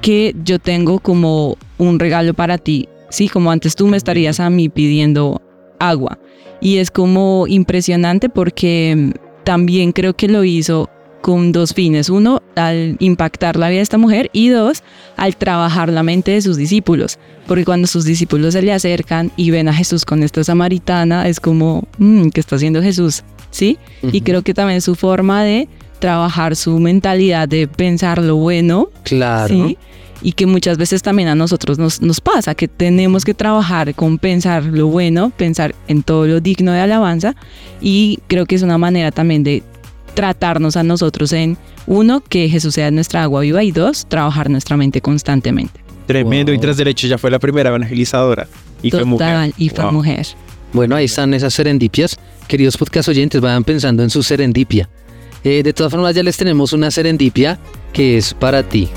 que 0.00 0.36
yo 0.44 0.60
tengo 0.60 1.00
como 1.00 1.56
un 1.78 1.98
regalo 1.98 2.34
para 2.34 2.58
ti. 2.58 2.88
Sí, 3.10 3.28
como 3.28 3.50
antes 3.50 3.74
tú 3.74 3.88
me 3.88 3.96
estarías 3.96 4.38
a 4.38 4.48
mí 4.48 4.68
pidiendo 4.68 5.42
agua. 5.80 6.20
Y 6.60 6.76
es 6.76 6.92
como 6.92 7.46
impresionante 7.48 8.28
porque 8.28 8.94
mm, 8.96 9.10
también 9.42 9.90
creo 9.90 10.14
que 10.14 10.28
lo 10.28 10.44
hizo 10.44 10.88
con 11.22 11.52
dos 11.52 11.72
fines. 11.72 12.10
Uno, 12.10 12.42
al 12.56 12.96
impactar 12.98 13.56
la 13.56 13.68
vida 13.68 13.78
de 13.78 13.82
esta 13.82 13.96
mujer 13.98 14.28
y 14.32 14.48
dos, 14.48 14.82
al 15.16 15.36
trabajar 15.36 15.88
la 15.88 16.02
mente 16.02 16.32
de 16.32 16.42
sus 16.42 16.56
discípulos. 16.56 17.18
Porque 17.46 17.64
cuando 17.64 17.86
sus 17.86 18.04
discípulos 18.04 18.52
se 18.52 18.62
le 18.62 18.72
acercan 18.72 19.30
y 19.36 19.50
ven 19.50 19.68
a 19.68 19.72
Jesús 19.74 20.04
con 20.04 20.22
esta 20.22 20.44
samaritana, 20.44 21.26
es 21.28 21.40
como, 21.40 21.84
"Mm, 21.98 22.28
¿qué 22.28 22.40
está 22.40 22.56
haciendo 22.56 22.82
Jesús? 22.82 23.22
¿Sí? 23.50 23.78
Y 24.02 24.20
creo 24.22 24.42
que 24.42 24.54
también 24.54 24.80
su 24.80 24.94
forma 24.94 25.42
de 25.44 25.68
trabajar 25.98 26.56
su 26.56 26.78
mentalidad 26.80 27.48
de 27.48 27.68
pensar 27.68 28.18
lo 28.22 28.36
bueno, 28.36 28.88
Claro. 29.04 29.54
¿sí? 29.54 29.78
Y 30.24 30.32
que 30.32 30.46
muchas 30.46 30.78
veces 30.78 31.02
también 31.02 31.28
a 31.28 31.34
nosotros 31.34 31.78
nos, 31.78 32.00
nos 32.00 32.20
pasa, 32.20 32.54
que 32.54 32.68
tenemos 32.68 33.24
que 33.24 33.34
trabajar 33.34 33.94
con 33.94 34.18
pensar 34.18 34.64
lo 34.64 34.86
bueno, 34.86 35.30
pensar 35.36 35.74
en 35.88 36.02
todo 36.02 36.26
lo 36.26 36.40
digno 36.40 36.72
de 36.72 36.80
alabanza. 36.80 37.34
Y 37.80 38.20
creo 38.28 38.46
que 38.46 38.54
es 38.54 38.62
una 38.62 38.78
manera 38.78 39.10
también 39.10 39.42
de 39.44 39.62
tratarnos 40.14 40.76
a 40.76 40.82
nosotros 40.82 41.32
en, 41.32 41.56
uno, 41.86 42.20
que 42.20 42.48
Jesús 42.48 42.74
sea 42.74 42.90
nuestra 42.90 43.22
agua 43.22 43.40
viva 43.40 43.62
y 43.62 43.72
dos, 43.72 44.06
trabajar 44.08 44.50
nuestra 44.50 44.76
mente 44.76 45.00
constantemente. 45.00 45.80
Tremendo. 46.06 46.52
Y 46.52 46.58
tras 46.58 46.76
derecho 46.76 47.06
ya 47.06 47.18
fue 47.18 47.30
la 47.30 47.38
primera 47.38 47.70
evangelizadora. 47.70 48.46
Y 48.82 48.90
fue 48.90 49.04
mujer. 49.04 49.28
Total, 49.28 49.54
y 49.56 49.68
fue 49.68 49.84
Wow. 49.84 49.92
mujer. 49.92 50.26
Bueno, 50.72 50.96
ahí 50.96 51.04
están 51.04 51.34
esas 51.34 51.54
serendipias. 51.54 52.18
Queridos 52.48 52.76
podcast 52.76 53.08
oyentes, 53.08 53.40
vayan 53.40 53.62
pensando 53.64 54.02
en 54.02 54.10
su 54.10 54.22
serendipia. 54.22 54.88
Eh, 55.44 55.62
de 55.62 55.72
todas 55.72 55.90
formas, 55.92 56.14
ya 56.14 56.22
les 56.22 56.36
tenemos 56.36 56.72
una 56.72 56.90
serendipia 56.90 57.58
que 57.92 58.16
es 58.16 58.32
para 58.34 58.62
ti. 58.62 58.88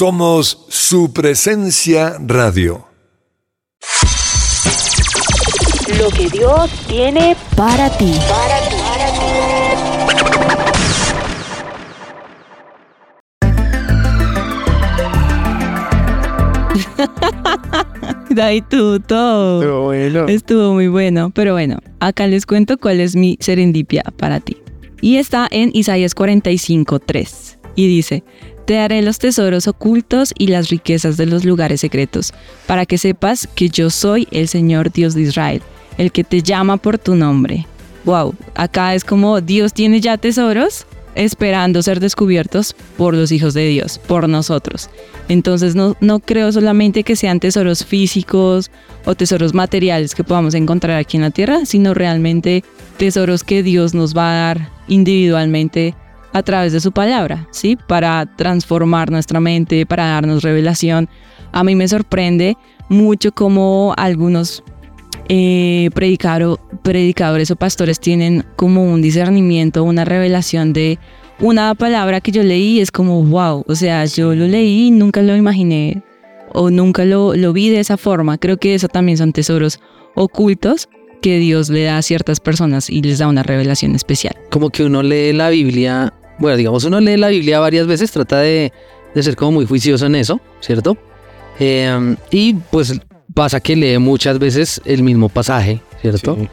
Somos 0.00 0.64
su 0.70 1.12
presencia 1.12 2.16
radio. 2.20 2.86
Lo 5.98 6.08
que 6.08 6.26
Dios 6.30 6.70
tiene 6.88 7.36
para 7.54 7.90
ti. 7.98 8.14
David 18.30 18.64
Tuto. 18.70 19.58
Pero 19.60 19.82
bueno. 19.82 20.26
Estuvo 20.28 20.72
muy 20.72 20.88
bueno, 20.88 21.28
pero 21.28 21.52
bueno, 21.52 21.76
acá 22.00 22.26
les 22.26 22.46
cuento 22.46 22.78
cuál 22.78 23.00
es 23.00 23.14
mi 23.16 23.36
serendipia 23.38 24.02
para 24.16 24.40
ti. 24.40 24.56
Y 25.02 25.16
está 25.16 25.46
en 25.50 25.70
Isaías 25.74 26.16
45:3 26.16 27.58
y 27.74 27.86
dice: 27.86 28.24
Te 28.70 28.76
daré 28.76 29.02
los 29.02 29.18
tesoros 29.18 29.66
ocultos 29.66 30.32
y 30.38 30.46
las 30.46 30.68
riquezas 30.68 31.16
de 31.16 31.26
los 31.26 31.44
lugares 31.44 31.80
secretos, 31.80 32.32
para 32.68 32.86
que 32.86 32.98
sepas 32.98 33.48
que 33.48 33.68
yo 33.68 33.90
soy 33.90 34.28
el 34.30 34.46
Señor 34.46 34.92
Dios 34.92 35.14
de 35.14 35.22
Israel, 35.22 35.60
el 35.98 36.12
que 36.12 36.22
te 36.22 36.40
llama 36.40 36.76
por 36.76 36.96
tu 36.96 37.16
nombre. 37.16 37.66
Wow, 38.04 38.32
acá 38.54 38.94
es 38.94 39.02
como 39.02 39.40
Dios 39.40 39.72
tiene 39.72 40.00
ya 40.00 40.18
tesoros 40.18 40.86
esperando 41.16 41.82
ser 41.82 41.98
descubiertos 41.98 42.76
por 42.96 43.12
los 43.14 43.32
hijos 43.32 43.54
de 43.54 43.66
Dios, 43.66 43.98
por 43.98 44.28
nosotros. 44.28 44.88
Entonces 45.28 45.74
no, 45.74 45.96
no 46.00 46.20
creo 46.20 46.52
solamente 46.52 47.02
que 47.02 47.16
sean 47.16 47.40
tesoros 47.40 47.84
físicos 47.84 48.70
o 49.04 49.16
tesoros 49.16 49.52
materiales 49.52 50.14
que 50.14 50.22
podamos 50.22 50.54
encontrar 50.54 50.96
aquí 50.96 51.16
en 51.16 51.24
la 51.24 51.32
tierra, 51.32 51.66
sino 51.66 51.92
realmente 51.92 52.62
tesoros 52.98 53.42
que 53.42 53.64
Dios 53.64 53.94
nos 53.94 54.16
va 54.16 54.30
a 54.30 54.46
dar 54.46 54.68
individualmente 54.86 55.96
a 56.32 56.42
través 56.42 56.72
de 56.72 56.80
su 56.80 56.92
palabra, 56.92 57.48
¿sí? 57.50 57.76
Para 57.88 58.26
transformar 58.36 59.10
nuestra 59.10 59.40
mente, 59.40 59.86
para 59.86 60.06
darnos 60.06 60.42
revelación. 60.42 61.08
A 61.52 61.64
mí 61.64 61.74
me 61.74 61.88
sorprende 61.88 62.56
mucho 62.88 63.32
cómo 63.32 63.94
algunos 63.96 64.62
eh, 65.28 65.90
predicaro- 65.94 66.60
predicadores 66.82 67.50
o 67.50 67.56
pastores 67.56 68.00
tienen 68.00 68.44
como 68.56 68.84
un 68.84 69.02
discernimiento, 69.02 69.84
una 69.84 70.04
revelación 70.04 70.72
de 70.72 70.98
una 71.40 71.74
palabra 71.74 72.20
que 72.20 72.32
yo 72.32 72.42
leí, 72.42 72.80
es 72.80 72.90
como, 72.90 73.22
wow, 73.24 73.64
o 73.66 73.74
sea, 73.74 74.04
yo 74.04 74.34
lo 74.34 74.46
leí 74.46 74.88
y 74.88 74.90
nunca 74.90 75.22
lo 75.22 75.36
imaginé 75.36 76.02
o 76.52 76.70
nunca 76.70 77.04
lo, 77.04 77.34
lo 77.34 77.52
vi 77.52 77.70
de 77.70 77.80
esa 77.80 77.96
forma. 77.96 78.38
Creo 78.38 78.58
que 78.58 78.74
eso 78.74 78.88
también 78.88 79.16
son 79.18 79.32
tesoros 79.32 79.80
ocultos 80.14 80.88
que 81.22 81.38
Dios 81.38 81.70
le 81.70 81.84
da 81.84 81.98
a 81.98 82.02
ciertas 82.02 82.40
personas 82.40 82.90
y 82.90 83.02
les 83.02 83.18
da 83.18 83.28
una 83.28 83.42
revelación 83.42 83.94
especial. 83.94 84.34
Como 84.50 84.70
que 84.70 84.84
uno 84.84 85.02
lee 85.02 85.32
la 85.32 85.50
Biblia, 85.50 86.12
bueno, 86.40 86.56
digamos, 86.56 86.82
uno 86.84 86.98
lee 87.00 87.16
la 87.16 87.28
Biblia 87.28 87.60
varias 87.60 87.86
veces, 87.86 88.10
trata 88.10 88.40
de, 88.40 88.72
de 89.14 89.22
ser 89.22 89.36
como 89.36 89.52
muy 89.52 89.66
juicioso 89.66 90.06
en 90.06 90.16
eso, 90.16 90.40
¿cierto? 90.60 90.96
Eh, 91.60 92.16
y 92.30 92.54
pues 92.54 92.98
pasa 93.34 93.60
que 93.60 93.76
lee 93.76 93.98
muchas 93.98 94.38
veces 94.38 94.80
el 94.84 95.02
mismo 95.02 95.28
pasaje, 95.28 95.80
¿cierto? 96.00 96.36
Sí. 96.40 96.48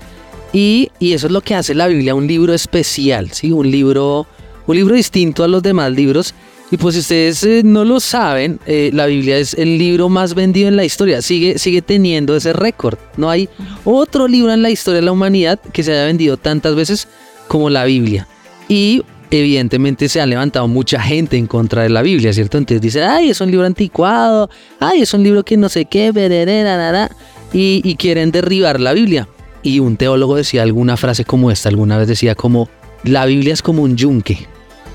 Y, 0.54 0.92
y 1.00 1.14
eso 1.14 1.28
es 1.28 1.34
lo 1.34 1.42
que 1.42 1.56
hace 1.56 1.74
la 1.74 1.88
Biblia 1.88 2.16
un 2.16 2.28
libro 2.28 2.54
especial, 2.54 3.32
¿sí? 3.32 3.52
Un 3.52 3.70
libro, 3.72 4.28
un 4.66 4.76
libro 4.76 4.96
distinto 4.96 5.44
a 5.44 5.48
los 5.48 5.64
demás 5.64 5.92
libros. 5.92 6.34
Y 6.70 6.76
pues 6.76 6.96
si 6.96 7.02
ustedes 7.02 7.44
eh, 7.44 7.62
no 7.64 7.86
lo 7.86 8.02
saben, 8.02 8.60
eh, 8.66 8.90
la 8.94 9.06
Biblia 9.06 9.38
es 9.38 9.54
el 9.54 9.78
libro 9.78 10.10
más 10.10 10.34
vendido 10.34 10.68
en 10.68 10.76
la 10.76 10.84
historia. 10.84 11.22
Sigue, 11.22 11.58
sigue 11.58 11.82
teniendo 11.82 12.36
ese 12.36 12.52
récord. 12.52 12.98
No 13.16 13.30
hay 13.30 13.48
otro 13.86 14.28
libro 14.28 14.52
en 14.52 14.62
la 14.62 14.70
historia 14.70 15.00
de 15.00 15.06
la 15.06 15.14
humanidad 15.14 15.60
que 15.72 15.84
se 15.84 15.94
haya 15.94 16.06
vendido 16.06 16.36
tantas 16.36 16.76
veces 16.76 17.08
como 17.48 17.70
la 17.70 17.86
Biblia. 17.86 18.28
Y 18.68 19.04
evidentemente 19.32 20.10
se 20.10 20.22
ha 20.22 20.26
levantado 20.26 20.68
mucha 20.68 21.02
gente 21.02 21.38
en 21.38 21.48
contra 21.48 21.84
de 21.84 21.90
la 21.90 22.02
Biblia, 22.02 22.34
¿cierto? 22.34 22.58
Entonces 22.58 22.82
dicen, 22.82 23.04
ay, 23.04 23.30
es 23.30 23.42
un 23.42 23.52
libro 23.52 23.66
anticuado, 23.66 24.50
ay, 24.80 25.02
es 25.02 25.14
un 25.14 25.24
libro 25.24 25.44
que 25.44 25.58
no 25.58 25.70
sé 25.70 25.86
qué, 25.86 26.12
bereré, 26.12 26.64
na, 26.64 26.78
na, 26.78 26.92
na", 26.92 27.12
y, 27.54 27.82
y 27.84 27.96
quieren 27.96 28.32
derribar 28.32 28.80
la 28.80 28.94
Biblia. 28.94 29.28
Y 29.64 29.80
un 29.80 29.98
teólogo 29.98 30.36
decía 30.36 30.64
alguna 30.64 30.98
frase 30.98 31.26
como 31.26 31.52
esta, 31.52 31.70
alguna 31.70 31.98
vez 31.98 32.08
decía 32.08 32.36
como, 32.36 32.70
la 33.04 33.26
Biblia 33.26 33.54
es 33.54 33.62
como 33.62 33.84
un 33.84 33.98
yunque, 33.98 34.48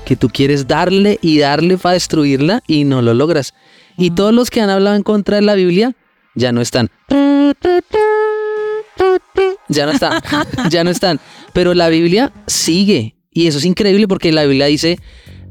que 0.05 0.15
tú 0.15 0.29
quieres 0.29 0.67
darle 0.67 1.19
y 1.21 1.39
darle 1.39 1.77
para 1.77 1.93
destruirla 1.93 2.63
y 2.67 2.83
no 2.83 3.01
lo 3.01 3.13
logras. 3.13 3.53
Y 3.97 4.11
todos 4.11 4.33
los 4.33 4.49
que 4.49 4.61
han 4.61 4.69
hablado 4.69 4.95
en 4.95 5.03
contra 5.03 5.35
de 5.37 5.43
la 5.43 5.55
Biblia 5.55 5.95
ya 6.35 6.51
no 6.51 6.61
están. 6.61 6.89
Ya 9.69 9.85
no 9.85 9.91
están, 9.91 10.21
ya 10.69 10.83
no 10.83 10.89
están. 10.89 11.19
Pero 11.53 11.73
la 11.73 11.89
Biblia 11.89 12.31
sigue. 12.47 13.15
Y 13.33 13.47
eso 13.47 13.57
es 13.57 13.65
increíble 13.65 14.07
porque 14.07 14.31
la 14.31 14.43
Biblia 14.45 14.67
dice, 14.67 14.99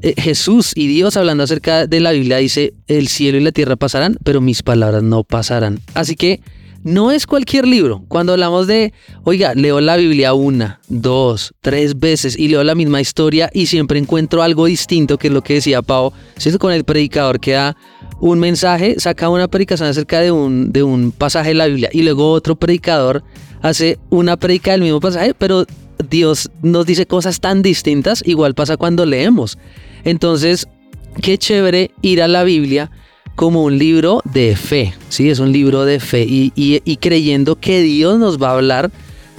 eh, 0.01 0.13
Jesús 0.17 0.71
y 0.75 0.87
Dios 0.87 1.17
hablando 1.17 1.43
acerca 1.43 1.87
de 1.87 1.99
la 1.99 2.11
Biblia 2.11 2.37
dice, 2.37 2.73
el 2.87 3.07
cielo 3.07 3.37
y 3.37 3.41
la 3.41 3.51
tierra 3.51 3.75
pasarán, 3.75 4.17
pero 4.23 4.41
mis 4.41 4.63
palabras 4.63 5.03
no 5.03 5.23
pasarán. 5.23 5.79
Así 5.93 6.15
que 6.15 6.41
no 6.83 7.11
es 7.11 7.25
cualquier 7.25 7.65
libro. 7.65 8.03
Cuando 8.09 8.33
hablamos 8.33 8.67
de, 8.67 8.93
oiga, 9.23 9.53
leo 9.55 9.79
la 9.79 9.95
Biblia 9.95 10.33
una, 10.33 10.81
dos, 10.89 11.53
tres 11.61 11.97
veces 11.97 12.37
y 12.37 12.49
leo 12.49 12.63
la 12.63 12.75
misma 12.75 12.99
historia 12.99 13.49
y 13.53 13.67
siempre 13.67 13.97
encuentro 13.97 14.43
algo 14.43 14.65
distinto, 14.65 15.17
que 15.17 15.27
es 15.27 15.33
lo 15.33 15.41
que 15.41 15.55
decía 15.55 15.81
Pau, 15.81 16.11
¿cierto? 16.37 16.59
Con 16.59 16.73
el 16.73 16.83
predicador 16.83 17.39
que 17.39 17.53
da 17.53 17.77
un 18.19 18.39
mensaje, 18.39 18.99
saca 18.99 19.29
una 19.29 19.47
predicación 19.47 19.87
acerca 19.87 20.19
de 20.19 20.31
un, 20.31 20.71
de 20.71 20.83
un 20.83 21.11
pasaje 21.11 21.49
de 21.49 21.55
la 21.55 21.67
Biblia 21.67 21.89
y 21.93 22.03
luego 22.03 22.31
otro 22.31 22.57
predicador 22.57 23.23
hace 23.61 23.97
una 24.09 24.35
predica 24.35 24.71
del 24.71 24.81
mismo 24.81 24.99
pasaje, 24.99 25.33
pero 25.33 25.65
Dios 26.09 26.49
nos 26.61 26.85
dice 26.85 27.05
cosas 27.05 27.39
tan 27.39 27.61
distintas, 27.61 28.23
igual 28.25 28.53
pasa 28.53 28.77
cuando 28.77 29.05
leemos. 29.05 29.57
Entonces, 30.03 30.67
qué 31.21 31.37
chévere 31.37 31.91
ir 32.01 32.21
a 32.21 32.27
la 32.27 32.43
Biblia 32.43 32.91
como 33.35 33.63
un 33.63 33.77
libro 33.79 34.21
de 34.25 34.55
fe, 34.55 34.93
¿sí? 35.09 35.29
Es 35.29 35.39
un 35.39 35.51
libro 35.51 35.85
de 35.85 35.99
fe 35.99 36.25
y, 36.27 36.97
creyendo 36.97 37.55
que 37.55 37.81
Dios 37.81 38.19
nos 38.19 38.41
va 38.41 38.49
a 38.49 38.53
hablar, 38.55 38.91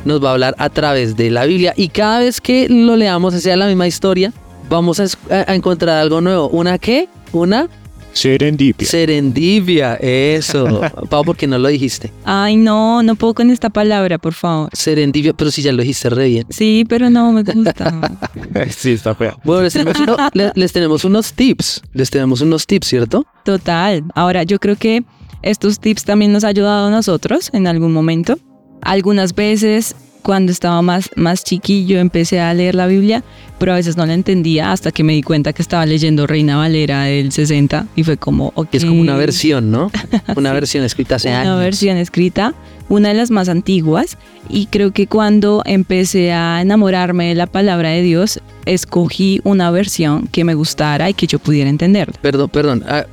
nos 0.04 0.22
va 0.22 0.30
a 0.30 0.32
hablar 0.32 0.54
a 0.58 0.68
través 0.70 1.16
de 1.16 1.30
la 1.30 1.46
Biblia 1.46 1.74
y 1.76 1.88
cada 1.88 2.20
vez 2.20 2.40
que 2.40 2.68
lo 2.68 2.96
leamos, 2.96 3.34
sea 3.34 3.56
la 3.56 3.66
misma 3.68 3.86
historia, 3.86 4.32
vamos 4.68 4.98
a- 5.00 5.06
a 5.30 5.54
encontrar 5.54 5.98
algo 5.98 6.20
nuevo. 6.20 6.48
¿Una 6.48 6.78
qué? 6.78 7.08
Una 7.32 7.68
Serendipia. 8.14 8.86
serendipia, 8.88 9.94
eso. 9.96 10.80
Pau, 11.10 11.24
¿por 11.24 11.36
qué 11.36 11.46
no 11.46 11.58
lo 11.58 11.68
dijiste? 11.68 12.10
Ay, 12.24 12.56
no, 12.56 13.02
no 13.02 13.14
puedo 13.16 13.34
con 13.34 13.50
esta 13.50 13.68
palabra, 13.70 14.18
por 14.18 14.32
favor. 14.34 14.70
Serendipia, 14.72 15.32
pero 15.34 15.50
si 15.50 15.62
ya 15.62 15.72
lo 15.72 15.82
dijiste 15.82 16.08
re 16.10 16.28
bien. 16.28 16.46
Sí, 16.48 16.84
pero 16.88 17.10
no 17.10 17.32
me 17.32 17.42
gusta. 17.42 17.92
sí, 18.70 18.92
está 18.92 19.14
fea. 19.14 19.36
Bueno, 19.44 19.62
les 19.62 19.72
tenemos, 19.74 19.98
uno- 20.00 20.16
les 20.54 20.72
tenemos 20.72 21.04
unos 21.04 21.32
tips, 21.34 21.82
les 21.92 22.08
tenemos 22.10 22.40
unos 22.40 22.66
tips, 22.66 22.86
¿cierto? 22.86 23.26
Total. 23.44 24.02
Ahora, 24.14 24.42
yo 24.44 24.58
creo 24.58 24.76
que 24.76 25.02
estos 25.42 25.78
tips 25.80 26.04
también 26.04 26.32
nos 26.32 26.44
ha 26.44 26.48
ayudado 26.48 26.86
a 26.88 26.90
nosotros 26.90 27.50
en 27.52 27.66
algún 27.66 27.92
momento. 27.92 28.38
Algunas 28.80 29.34
veces, 29.34 29.96
cuando 30.24 30.50
estaba 30.52 30.80
más, 30.80 31.10
más 31.16 31.44
chiquillo, 31.44 31.98
empecé 31.98 32.40
a 32.40 32.52
leer 32.54 32.74
la 32.74 32.86
Biblia, 32.86 33.22
pero 33.58 33.72
a 33.72 33.76
veces 33.76 33.98
no 33.98 34.06
la 34.06 34.14
entendía 34.14 34.72
hasta 34.72 34.90
que 34.90 35.04
me 35.04 35.12
di 35.12 35.22
cuenta 35.22 35.52
que 35.52 35.60
estaba 35.60 35.84
leyendo 35.84 36.26
Reina 36.26 36.56
Valera 36.56 37.02
del 37.02 37.30
60 37.30 37.88
y 37.94 38.04
fue 38.04 38.16
como, 38.16 38.50
ok. 38.54 38.68
Es 38.72 38.86
como 38.86 39.02
una 39.02 39.16
versión, 39.16 39.70
¿no? 39.70 39.90
Una 40.36 40.54
versión 40.54 40.82
escrita 40.82 41.16
hace 41.16 41.28
una 41.28 41.42
años. 41.42 41.58
versión 41.60 41.98
escrita, 41.98 42.54
una 42.88 43.08
de 43.10 43.14
las 43.14 43.30
más 43.30 43.50
antiguas, 43.50 44.16
y 44.48 44.66
creo 44.66 44.92
que 44.92 45.06
cuando 45.06 45.62
empecé 45.66 46.32
a 46.32 46.62
enamorarme 46.62 47.28
de 47.28 47.34
la 47.34 47.46
palabra 47.46 47.90
de 47.90 48.00
Dios, 48.00 48.40
escogí 48.64 49.42
una 49.44 49.70
versión 49.70 50.26
que 50.28 50.42
me 50.44 50.54
gustara 50.54 51.10
y 51.10 51.14
que 51.14 51.26
yo 51.26 51.38
pudiera 51.38 51.68
entenderla. 51.68 52.14
Perdón, 52.22 52.48
perdón. 52.48 52.82
ah, 52.88 53.04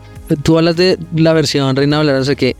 tú 0.43 0.58
hablas 0.58 0.78
de 0.78 0.97
la 1.13 1.34
versión 1.34 1.76
Reina 1.76 1.97
Valera, 1.97 2.19
no 2.19 2.26
sé 2.26 2.38
qué. 2.38 2.56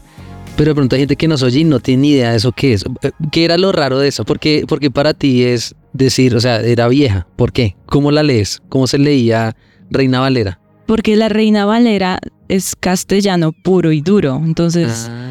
Pero 0.57 0.71
de 0.71 0.75
pronto 0.75 0.95
hay 0.95 1.01
gente 1.01 1.15
que 1.15 1.27
nos 1.27 1.41
oye 1.43 1.59
y 1.61 1.63
no 1.63 1.79
tiene 1.79 2.01
ni 2.01 2.09
idea 2.11 2.31
de 2.31 2.37
eso 2.37 2.51
qué 2.51 2.73
es. 2.73 2.83
Eh, 3.01 3.11
¿Qué 3.31 3.45
era 3.45 3.57
lo 3.57 3.71
raro 3.71 3.97
de 3.99 4.07
eso? 4.09 4.25
Porque, 4.25 4.65
porque 4.67 4.91
para 4.91 5.13
ti 5.13 5.43
es 5.43 5.75
decir, 5.93 6.35
o 6.35 6.39
sea, 6.39 6.61
era 6.61 6.87
vieja. 6.87 7.25
¿Por 7.35 7.51
qué? 7.51 7.75
¿Cómo 7.85 8.11
la 8.11 8.21
lees? 8.23 8.61
¿Cómo 8.69 8.85
se 8.87 8.97
leía 8.97 9.55
Reina 9.89 10.19
Valera? 10.19 10.59
Porque 10.85 11.15
la 11.15 11.29
Reina 11.29 11.65
Valera 11.65 12.19
es 12.47 12.75
castellano 12.75 13.53
puro 13.53 13.91
y 13.91 14.01
duro, 14.01 14.41
entonces... 14.43 15.07
Ah, 15.09 15.27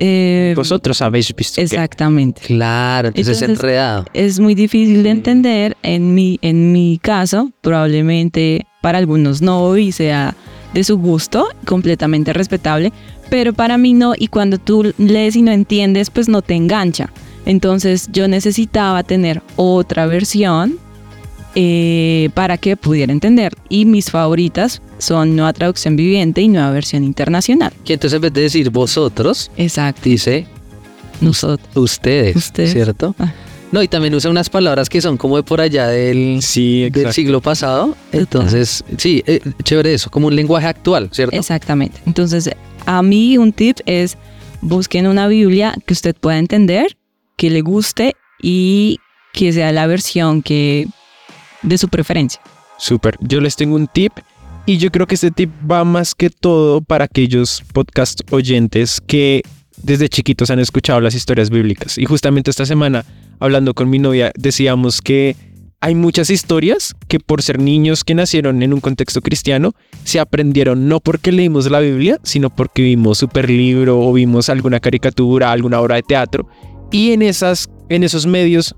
eh, 0.00 0.52
Vosotros 0.56 1.02
habéis 1.02 1.34
visto 1.34 1.56
que- 1.56 1.62
exactamente. 1.62 2.40
claro, 2.42 3.08
entonces, 3.08 3.40
es 3.42 3.48
enredado. 3.48 4.04
Es 4.14 4.38
muy 4.38 4.54
difícil 4.54 5.02
de 5.02 5.10
entender 5.10 5.76
en 5.82 6.14
mi, 6.14 6.38
en 6.42 6.70
mi 6.72 6.98
caso, 7.02 7.50
probablemente 7.62 8.66
para 8.82 8.98
algunos 8.98 9.40
no 9.42 9.76
y 9.76 9.90
sea 9.92 10.34
de 10.74 10.84
su 10.84 10.98
gusto, 10.98 11.48
completamente 11.64 12.32
respetable, 12.32 12.92
pero 13.30 13.52
para 13.52 13.78
mí 13.78 13.92
no 13.94 14.14
y 14.16 14.28
cuando 14.28 14.58
tú 14.58 14.92
lees 14.98 15.36
y 15.36 15.42
no 15.42 15.52
entiendes, 15.52 16.10
pues 16.10 16.28
no 16.28 16.42
te 16.42 16.54
engancha. 16.54 17.10
Entonces 17.46 18.08
yo 18.12 18.28
necesitaba 18.28 19.02
tener 19.02 19.42
otra 19.56 20.06
versión 20.06 20.76
eh, 21.54 22.28
para 22.34 22.58
que 22.58 22.76
pudiera 22.76 23.12
entender 23.12 23.54
y 23.68 23.84
mis 23.86 24.10
favoritas 24.10 24.82
son 24.98 25.34
Nueva 25.34 25.52
Traducción 25.52 25.96
Viviente 25.96 26.40
y 26.42 26.48
Nueva 26.48 26.70
Versión 26.70 27.04
Internacional. 27.04 27.72
Que 27.84 27.94
entonces 27.94 28.16
en 28.16 28.22
vez 28.22 28.32
de 28.32 28.42
decir 28.42 28.70
vosotros, 28.70 29.50
Exacto. 29.56 30.02
dice 30.04 30.46
Nosotros. 31.20 31.68
ustedes, 31.74 32.36
Ustedes. 32.36 32.72
¿cierto? 32.72 33.14
Ah. 33.18 33.32
No, 33.72 33.82
y 33.82 33.88
también 33.88 34.14
usa 34.14 34.30
unas 34.30 34.48
palabras 34.48 34.88
que 34.88 35.00
son 35.02 35.18
como 35.18 35.36
de 35.36 35.42
por 35.42 35.60
allá 35.60 35.88
del, 35.88 36.38
Sí, 36.42 36.82
del 36.84 36.86
exacto. 36.88 37.12
siglo 37.12 37.40
pasado. 37.42 37.94
Entonces, 38.12 38.82
sí, 38.96 39.22
eh, 39.26 39.40
chévere 39.62 39.92
eso, 39.92 40.10
como 40.10 40.28
un 40.28 40.36
lenguaje 40.36 40.66
actual, 40.66 41.10
¿cierto? 41.12 41.36
Exactamente. 41.36 42.00
Entonces, 42.06 42.50
a 42.86 43.02
mí 43.02 43.38
un 43.38 43.52
tip 43.52 43.78
es 43.86 44.16
busquen 44.60 45.06
una 45.06 45.28
Biblia 45.28 45.74
que 45.86 45.92
usted 45.92 46.14
pueda 46.14 46.38
entender, 46.38 46.96
que 47.36 47.50
le 47.50 47.60
guste 47.60 48.14
y 48.42 48.98
que 49.32 49.52
sea 49.52 49.72
la 49.72 49.86
versión 49.86 50.42
que 50.42 50.88
de 51.62 51.78
su 51.78 51.88
preferencia. 51.88 52.40
Súper. 52.78 53.16
Yo 53.20 53.40
les 53.40 53.56
tengo 53.56 53.76
un 53.76 53.86
tip 53.88 54.12
y 54.66 54.78
yo 54.78 54.90
creo 54.90 55.06
que 55.06 55.14
este 55.14 55.30
tip 55.30 55.50
va 55.68 55.84
más 55.84 56.14
que 56.14 56.30
todo 56.30 56.80
para 56.80 57.04
aquellos 57.04 57.62
podcast 57.72 58.20
oyentes 58.30 59.00
que 59.00 59.42
desde 59.82 60.08
chiquitos 60.08 60.50
han 60.50 60.58
escuchado 60.58 61.00
las 61.00 61.14
historias 61.14 61.50
bíblicas. 61.50 61.98
Y 61.98 62.04
justamente 62.04 62.50
esta 62.50 62.66
semana, 62.66 63.04
hablando 63.40 63.74
con 63.74 63.88
mi 63.88 63.98
novia, 63.98 64.32
decíamos 64.36 65.00
que 65.00 65.36
hay 65.80 65.94
muchas 65.94 66.30
historias 66.30 66.94
que 67.06 67.20
por 67.20 67.42
ser 67.42 67.60
niños 67.60 68.02
que 68.02 68.14
nacieron 68.14 68.62
en 68.62 68.72
un 68.74 68.80
contexto 68.80 69.20
cristiano, 69.20 69.74
se 70.04 70.18
aprendieron 70.18 70.88
no 70.88 71.00
porque 71.00 71.30
leímos 71.30 71.70
la 71.70 71.80
Biblia, 71.80 72.18
sino 72.24 72.50
porque 72.50 72.82
vimos 72.82 73.18
super 73.18 73.48
libro 73.48 74.00
o 74.00 74.12
vimos 74.12 74.48
alguna 74.48 74.80
caricatura, 74.80 75.52
alguna 75.52 75.80
obra 75.80 75.96
de 75.96 76.02
teatro. 76.02 76.48
Y 76.90 77.12
en, 77.12 77.22
esas, 77.22 77.68
en 77.88 78.02
esos 78.02 78.26
medios 78.26 78.74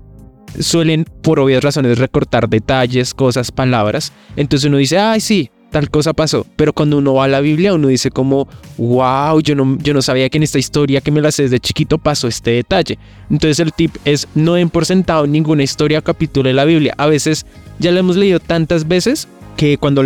suelen, 0.59 1.05
por 1.23 1.39
obvias 1.39 1.63
razones, 1.63 1.97
recortar 1.97 2.49
detalles, 2.49 3.13
cosas, 3.13 3.51
palabras. 3.51 4.13
Entonces 4.35 4.67
uno 4.67 4.77
dice, 4.77 4.99
ay, 4.99 5.21
sí, 5.21 5.49
tal 5.71 5.89
cosa 5.89 6.13
pasó. 6.13 6.45
Pero 6.55 6.73
cuando 6.73 6.97
uno 6.97 7.15
va 7.15 7.25
a 7.25 7.27
la 7.27 7.39
Biblia, 7.39 7.73
uno 7.73 7.87
dice 7.87 8.11
como, 8.11 8.47
wow, 8.77 9.39
yo 9.41 9.55
no, 9.55 9.77
yo 9.79 9.93
no 9.93 10.01
sabía 10.01 10.29
que 10.29 10.37
en 10.37 10.43
esta 10.43 10.59
historia 10.59 11.01
que 11.01 11.11
me 11.11 11.21
la 11.21 11.31
sé 11.31 11.43
desde 11.43 11.59
chiquito 11.59 11.97
pasó 11.97 12.27
este 12.27 12.51
detalle. 12.51 12.99
Entonces 13.29 13.59
el 13.59 13.73
tip 13.73 13.95
es 14.05 14.27
no 14.35 14.53
den 14.53 14.69
por 14.69 14.85
sentado 14.85 15.25
ninguna 15.25 15.63
historia 15.63 15.99
o 15.99 16.03
capítulo 16.03 16.47
de 16.47 16.53
la 16.53 16.65
Biblia. 16.65 16.93
A 16.97 17.07
veces 17.07 17.45
ya 17.79 17.91
la 17.91 18.01
hemos 18.01 18.17
leído 18.17 18.39
tantas 18.39 18.87
veces 18.87 19.27
que 19.57 19.77
cuando 19.77 20.03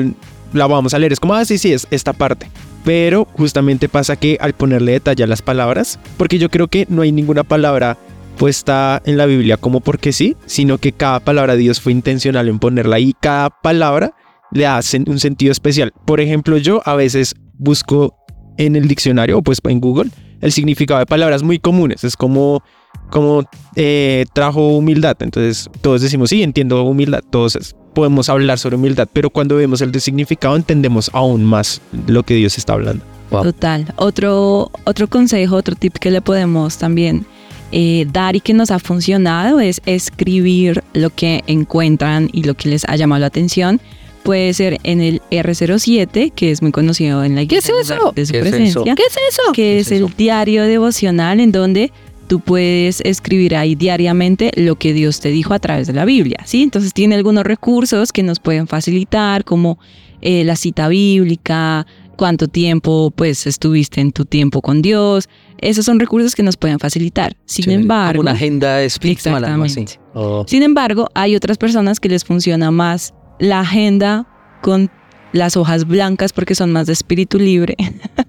la 0.54 0.68
vamos 0.68 0.94
a 0.94 1.00
leer 1.00 1.12
es 1.12 1.20
como, 1.20 1.34
ah, 1.34 1.44
sí, 1.44 1.58
sí, 1.58 1.74
es 1.74 1.88
esta 1.92 2.14
parte. 2.14 2.48
Pero 2.86 3.28
justamente 3.34 3.90
pasa 3.90 4.16
que 4.16 4.38
al 4.40 4.54
ponerle 4.54 4.92
detalle 4.94 5.24
a 5.24 5.28
las 5.28 5.42
palabras, 5.42 6.00
porque 6.18 6.38
yo 6.38 6.50
creo 6.50 6.68
que 6.68 6.86
no 6.88 7.02
hay 7.02 7.12
ninguna 7.12 7.44
palabra 7.44 7.98
puesta 8.38 9.02
en 9.06 9.18
la 9.18 9.26
Biblia 9.26 9.58
como 9.58 9.80
porque 9.80 10.12
sí, 10.12 10.36
sino 10.46 10.78
que 10.78 10.92
cada 10.92 11.20
palabra 11.20 11.54
de 11.54 11.60
Dios 11.60 11.82
fue 11.82 11.94
intencional 11.94 12.48
en 12.48 12.60
ponerla 12.60 13.00
y 13.00 13.14
cada 13.14 13.50
palabra 13.50 14.14
le 14.52 14.64
da 14.64 14.80
sen- 14.80 15.08
un 15.10 15.20
sentido 15.20 15.52
especial. 15.52 15.92
Por 16.06 16.20
ejemplo, 16.22 16.58
yo 16.58 16.82
a 16.86 16.96
veces 16.96 17.36
busco 17.58 18.16
en 18.58 18.76
el 18.76 18.88
diccionario 18.88 19.38
o 19.38 19.42
pues 19.42 19.60
en 19.66 19.80
Google 19.80 20.10
el 20.42 20.52
significado 20.52 21.00
de 21.00 21.06
palabras 21.06 21.44
muy 21.44 21.60
comunes. 21.60 22.04
Es 22.04 22.16
como, 22.16 22.64
como 23.10 23.44
eh, 23.76 24.26
trajo 24.34 24.78
humildad. 24.78 25.18
Entonces 25.20 25.70
todos 25.82 26.02
decimos, 26.02 26.30
sí, 26.30 26.44
entiendo 26.44 26.84
humildad. 26.84 27.22
Todos 27.30 27.56
es- 27.56 27.76
podemos 27.94 28.28
hablar 28.30 28.60
sobre 28.60 28.76
humildad, 28.76 29.08
pero 29.12 29.30
cuando 29.30 29.56
vemos 29.56 29.82
el 29.82 29.92
de 29.92 30.00
significado 30.02 30.56
entendemos 30.58 31.10
aún 31.14 31.46
más 31.46 31.82
lo 32.08 32.24
que 32.24 32.36
Dios 32.36 32.58
está 32.58 32.74
hablando. 32.74 33.04
Wow. 33.32 33.44
Total. 33.44 33.94
Otro, 33.96 34.70
otro 34.84 35.08
consejo, 35.08 35.56
otro 35.56 35.76
tip 35.76 35.96
que 35.96 36.12
le 36.12 36.22
podemos 36.22 36.78
también 36.78 37.26
eh, 37.72 38.06
dar 38.12 38.36
y 38.36 38.42
que 38.42 38.54
nos 38.54 38.70
ha 38.70 38.80
funcionado 38.80 39.60
es 39.60 39.82
escribir 39.86 40.84
lo 40.94 41.10
que 41.10 41.44
encuentran 41.48 42.30
y 42.32 42.44
lo 42.44 42.54
que 42.54 42.70
les 42.70 42.86
ha 42.86 42.96
llamado 42.98 43.22
la 43.22 43.28
atención. 43.28 43.82
Puede 44.26 44.54
ser 44.54 44.80
en 44.84 45.02
el 45.02 45.22
R07, 45.32 46.32
que 46.34 46.52
es 46.52 46.62
muy 46.62 46.72
conocido 46.72 47.24
en 47.24 47.36
la 47.36 47.46
¿Qué 47.46 47.58
es 47.58 47.70
iglesia 47.70 47.96
eso? 47.96 48.12
de 48.14 48.26
su 48.26 48.32
¿Qué 48.34 48.40
es 48.40 48.42
presencia. 48.42 48.82
eso? 48.82 48.84
¿Qué 48.96 49.04
es 49.04 49.18
eso? 49.30 49.42
Que 49.48 49.54
¿Qué 49.54 49.80
es 49.80 49.88
es 49.88 49.92
eso? 49.94 50.08
el 50.08 50.16
diario 50.18 50.64
devocional 50.64 51.40
en 51.40 51.52
donde 51.52 51.92
tú 52.28 52.40
puedes 52.40 53.02
escribir 53.02 53.56
ahí 53.56 53.76
diariamente 53.76 54.52
lo 54.56 54.76
que 54.78 54.94
Dios 54.94 55.20
te 55.20 55.30
dijo 55.30 55.54
a 55.54 55.60
través 55.60 55.86
de 55.88 55.94
la 55.94 56.06
Biblia, 56.06 56.40
¿sí? 56.46 56.64
Entonces 56.64 56.92
tiene 56.94 57.16
algunos 57.16 57.44
recursos 57.44 58.12
que 58.12 58.24
nos 58.24 58.40
pueden 58.40 58.68
facilitar, 58.68 59.44
como 59.44 59.78
eh, 60.22 60.44
la 60.44 60.56
cita 60.56 60.88
bíblica, 60.88 61.86
cuánto 62.18 62.48
tiempo 62.48 63.12
pues 63.16 63.46
estuviste 63.46 64.02
en 64.02 64.12
tu 64.12 64.26
tiempo 64.26 64.62
con 64.62 64.82
Dios. 64.82 65.30
Esos 65.60 65.86
son 65.86 66.00
recursos 66.00 66.34
que 66.34 66.42
nos 66.44 66.58
pueden 66.58 66.80
facilitar. 66.80 67.36
Sin 67.46 67.66
Chévere. 67.66 67.82
embargo, 67.84 68.18
Como 68.20 68.22
una 68.30 68.32
agenda 68.32 68.82
espiritual, 68.82 69.46
algo 69.46 69.64
así. 69.66 69.82
Exactamente. 69.82 70.12
Oh, 70.16 70.46
sin 70.48 70.64
embargo, 70.64 71.10
hay 71.14 71.36
otras 71.36 71.58
personas 71.60 72.00
que 72.00 72.10
les 72.10 72.26
funciona 72.26 72.72
más 72.72 73.14
la 73.40 73.62
agenda 73.62 74.28
con 74.62 74.90
las 75.34 75.58
hojas 75.58 75.86
blancas 75.86 76.32
porque 76.34 76.56
son 76.56 76.72
más 76.72 76.88
de 76.88 76.94
espíritu 76.94 77.38
libre 77.40 77.76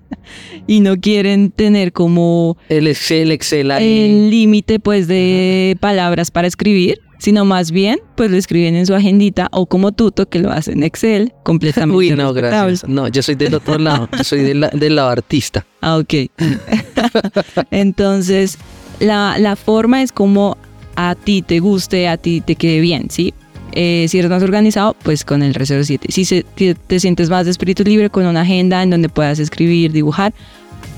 y 0.67 0.81
no 0.81 0.97
quieren 1.01 1.51
tener 1.53 1.93
como 1.93 2.57
el 2.69 2.89
Excel, 2.89 3.31
Excel 3.31 3.71
ahí. 3.71 4.01
el 4.01 4.31
límite 4.31 4.81
pues 4.81 5.07
de 5.07 5.77
palabras 5.81 6.33
para 6.33 6.49
escribir, 6.49 6.99
sino 7.19 7.45
más 7.45 7.71
bien 7.71 8.01
pues 8.17 8.31
lo 8.33 8.37
escriben 8.37 8.75
en 8.75 8.87
su 8.87 8.95
agendita 8.95 9.47
o 9.53 9.67
como 9.67 9.93
Tuto 9.93 10.29
que 10.29 10.41
lo 10.41 10.51
hace 10.51 10.73
en 10.73 10.83
Excel 10.83 11.33
completamente 11.45 11.97
Uy, 11.97 12.11
no, 12.11 12.33
gracias. 12.33 12.89
No, 12.89 13.07
yo 13.07 13.23
soy 13.23 13.37
del 13.37 13.55
otro 13.55 13.79
lado. 13.79 14.09
Yo 14.19 14.25
soy 14.25 14.41
del, 14.43 14.61
la- 14.61 14.71
del 14.71 14.97
lado 14.97 15.11
artista. 15.11 15.65
Ah, 15.81 15.99
ok. 15.99 16.15
Entonces, 17.71 18.59
la, 19.01 19.37
la 19.39 19.57
forma 19.57 20.03
es 20.03 20.13
como 20.13 20.57
a 20.97 21.15
ti 21.15 21.43
te 21.43 21.61
guste, 21.61 22.09
a 22.09 22.17
ti 22.17 22.41
te 22.41 22.57
quede 22.57 22.81
bien, 22.81 23.09
¿sí? 23.11 23.35
Eh, 23.79 24.07
si 24.09 24.19
eres 24.19 24.31
más 24.31 24.43
organizado, 24.43 24.97
pues 25.03 25.23
con 25.25 25.43
el 25.43 25.53
Recero 25.53 25.85
7. 25.85 26.09
Si 26.11 26.25
se- 26.25 26.43
te, 26.55 26.75
te 26.75 26.99
sientes 26.99 27.29
más 27.29 27.45
de 27.45 27.51
espíritu 27.51 27.85
libre, 27.85 28.09
con 28.09 28.25
una 28.27 28.41
agenda 28.41 28.83
en 28.83 28.89
donde 28.91 29.09
puedas 29.11 29.39
escribir, 29.39 29.93
dibujar, 29.93 30.33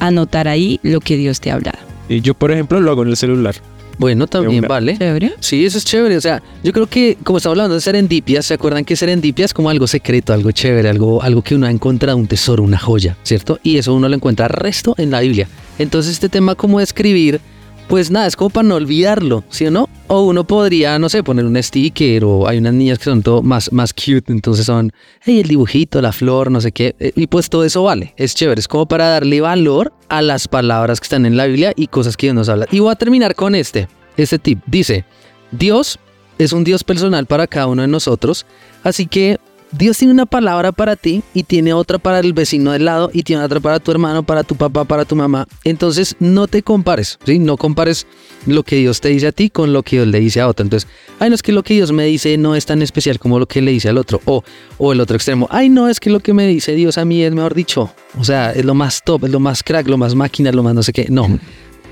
anotar 0.01 0.47
ahí 0.49 0.79
lo 0.83 1.01
que 1.01 1.17
Dios 1.17 1.41
te 1.41 1.51
ha 1.51 1.55
hablado. 1.55 1.79
Y 2.09 2.21
yo, 2.21 2.35
por 2.35 2.51
ejemplo, 2.53 2.81
lo 2.81 2.91
hago 2.91 3.03
en 3.03 3.09
el 3.09 3.17
celular. 3.17 3.57
Bueno, 3.99 4.29
también 4.29 4.63
vale. 4.69 4.97
¿Chévere? 4.97 5.33
Sí, 5.41 5.65
eso 5.67 5.77
es 5.77 5.85
chévere. 5.85 6.17
O 6.17 6.21
sea, 6.21 6.41
yo 6.63 6.73
creo 6.73 6.87
que 6.87 7.19
como 7.25 7.39
estamos 7.39 7.55
hablando 7.57 7.75
de 7.75 7.81
serendipias, 7.81 8.47
¿se 8.47 8.55
acuerdan 8.55 8.85
que 8.85 8.95
serendipia 8.95 9.45
es 9.45 9.53
como 9.53 9.71
algo 9.71 9.89
secreto, 9.89 10.33
algo 10.33 10.53
chévere, 10.53 10.89
algo, 10.89 11.21
algo 11.21 11.43
que 11.43 11.57
uno 11.57 11.67
ha 11.67 11.71
encontrado, 11.73 12.17
un 12.17 12.29
tesoro, 12.29 12.63
una 12.63 12.79
joya, 12.79 13.17
¿cierto? 13.25 13.59
Y 13.65 13.77
eso 13.77 13.93
uno 13.93 14.09
lo 14.09 14.15
encuentra 14.15 14.47
resto 14.47 14.95
en 14.99 15.11
la 15.11 15.19
Biblia. 15.19 15.49
Entonces 15.81 16.13
este 16.13 16.29
tema 16.29 16.55
como 16.55 16.79
de 16.79 16.85
escribir, 16.85 17.41
pues 17.89 18.11
nada, 18.11 18.27
es 18.27 18.37
como 18.37 18.51
para 18.51 18.69
no 18.69 18.75
olvidarlo, 18.75 19.45
¿sí 19.49 19.67
o 19.67 19.71
no? 19.71 19.89
O 20.09 20.23
uno 20.23 20.47
podría, 20.47 20.99
no 20.99 21.09
sé, 21.09 21.23
poner 21.23 21.45
un 21.47 21.61
sticker 21.63 22.25
o 22.25 22.47
hay 22.47 22.59
unas 22.59 22.75
niñas 22.75 22.99
que 22.99 23.05
son 23.05 23.23
todo 23.23 23.43
más, 23.43 23.73
más 23.73 23.93
cute, 23.95 24.31
entonces 24.33 24.67
son, 24.67 24.93
hey, 25.23 25.41
el 25.41 25.49
dibujito, 25.49 26.01
la 26.03 26.13
flor, 26.13 26.51
no 26.51 26.61
sé 26.61 26.73
qué. 26.73 26.95
eh, 26.99 27.13
Y 27.17 27.27
pues 27.27 27.49
todo 27.49 27.65
eso 27.65 27.83
vale, 27.83 28.15
es 28.17 28.35
chévere, 28.35 28.61
es 28.61 28.69
como 28.69 28.87
para 28.87 29.09
darle 29.09 29.41
valor 29.41 29.93
a 30.09 30.23
las 30.23 30.49
palabras 30.49 31.01
que 31.01 31.05
están 31.05 31.25
en 31.27 31.37
la 31.37 31.47
Biblia 31.47 31.73
y 31.77 31.87
cosas 31.87 32.17
que 32.17 32.27
Dios 32.27 32.35
nos 32.35 32.49
habla. 32.49 32.67
Y 32.71 32.81
voy 32.81 32.93
a 32.93 32.97
terminar 32.97 33.35
con 33.35 33.55
este, 33.55 33.89
este 34.17 34.39
tip. 34.39 34.61
Dice, 34.67 35.05
Dios 35.51 35.99
es 36.39 36.53
un 36.53 36.65
Dios 36.65 36.85
personal 36.85 37.27
para 37.27 37.47
cada 37.47 37.67
uno 37.69 37.83
de 37.83 37.89
nosotros, 37.89 38.47
así 38.85 39.07
que 39.07 39.39
Dios 39.71 39.99
tiene 39.99 40.15
una 40.15 40.25
palabra 40.25 40.73
para 40.73 40.97
ti 40.97 41.23
y 41.35 41.43
tiene 41.43 41.75
otra 41.75 41.99
para 41.99 42.21
el 42.21 42.33
vecino 42.33 42.73
del 42.73 42.87
lado 42.87 43.11
y 43.13 43.23
tiene 43.23 43.43
otra 43.43 43.61
para 43.61 43.79
tu 43.79 43.91
hermano, 43.91 44.23
para 44.23 44.43
tu 44.43 44.55
papá, 44.55 44.85
para 44.85 45.05
tu 45.05 45.15
mamá. 45.15 45.47
Entonces 45.65 46.17
no 46.21 46.47
te 46.47 46.63
compares, 46.63 47.19
¿sí? 47.27 47.39
No 47.39 47.59
compares 47.59 48.07
lo 48.47 48.63
que 48.63 48.77
Dios 48.77 49.01
te 49.01 49.11
dice 49.11 49.27
a 49.27 49.33
ti 49.33 49.51
con 49.51 49.75
lo 49.75 49.83
que 49.83 49.97
Dios 49.97 50.09
le 50.09 50.21
dice 50.21 50.41
a 50.41 50.49
otro. 50.49 50.65
Entonces, 50.65 50.89
ay, 51.19 51.29
no 51.29 51.35
es 51.35 51.43
que 51.43 51.53
lo 51.53 51.63
que 51.63 51.75
Dios 51.75 51.93
me 51.93 52.07
dice 52.07 52.39
no 52.39 52.55
es 52.55 52.65
tan 52.65 52.81
especial 52.81 53.19
como 53.19 53.39
lo 53.39 53.47
que 53.47 53.61
le 53.61 53.71
dice 53.71 53.91
al 53.91 53.99
otro. 53.99 54.23
O, 54.25 54.43
o 54.79 54.93
el 54.93 55.01
otro 55.01 55.17
extremo, 55.17 55.49
ay, 55.51 55.69
no, 55.69 55.89
es 55.89 56.01
que 56.01 56.09
lo 56.09 56.21
que 56.21 56.33
me 56.33 56.47
dice 56.47 56.75
Dios 56.75 56.97
a 56.97 57.05
mí 57.05 57.23
es 57.23 57.33
mejor 57.33 57.55
dicho. 57.55 57.93
O 58.19 58.25
sea, 58.25 58.53
es 58.53 58.65
lo 58.65 58.75
más 58.75 59.03
top, 59.05 59.27
es 59.27 59.31
lo 59.31 59.41
más 59.41 59.63
crack, 59.63 59.87
lo 59.87 59.99
más 59.99 60.15
máquina, 60.15 60.51
lo 60.51 60.63
más 60.63 60.75
no 60.75 60.83
sé 60.83 60.95
qué. 60.95 61.07
No, 61.11 61.39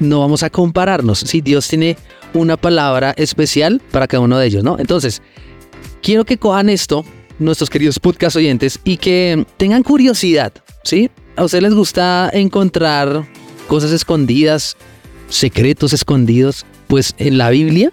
no 0.01 0.21
vamos 0.21 0.43
a 0.43 0.49
compararnos. 0.49 1.19
Si 1.19 1.43
Dios 1.43 1.69
tiene 1.69 1.99
una 2.33 2.57
palabra 2.57 3.13
especial 3.19 3.83
para 3.91 4.07
cada 4.07 4.23
uno 4.23 4.39
de 4.39 4.47
ellos, 4.47 4.65
¿no? 4.65 4.79
Entonces, 4.79 5.21
quiero 6.03 6.25
que 6.25 6.39
cojan 6.39 6.71
esto, 6.71 7.05
nuestros 7.39 7.71
queridos 7.71 7.99
podcast 7.99 8.37
oyentes, 8.37 8.81
y 8.85 8.97
que 8.97 9.47
tengan 9.57 9.83
curiosidad, 9.83 10.53
¿sí? 10.85 11.11
A 11.37 11.45
ustedes 11.45 11.63
les 11.63 11.75
gusta 11.75 12.31
encontrar 12.33 13.27
cosas 13.69 13.93
escondidas, 13.93 14.77
secretos 15.29 15.93
escondidos, 15.93 16.65
pues 16.87 17.15
en 17.19 17.39
la 17.39 17.51
Biblia 17.51 17.93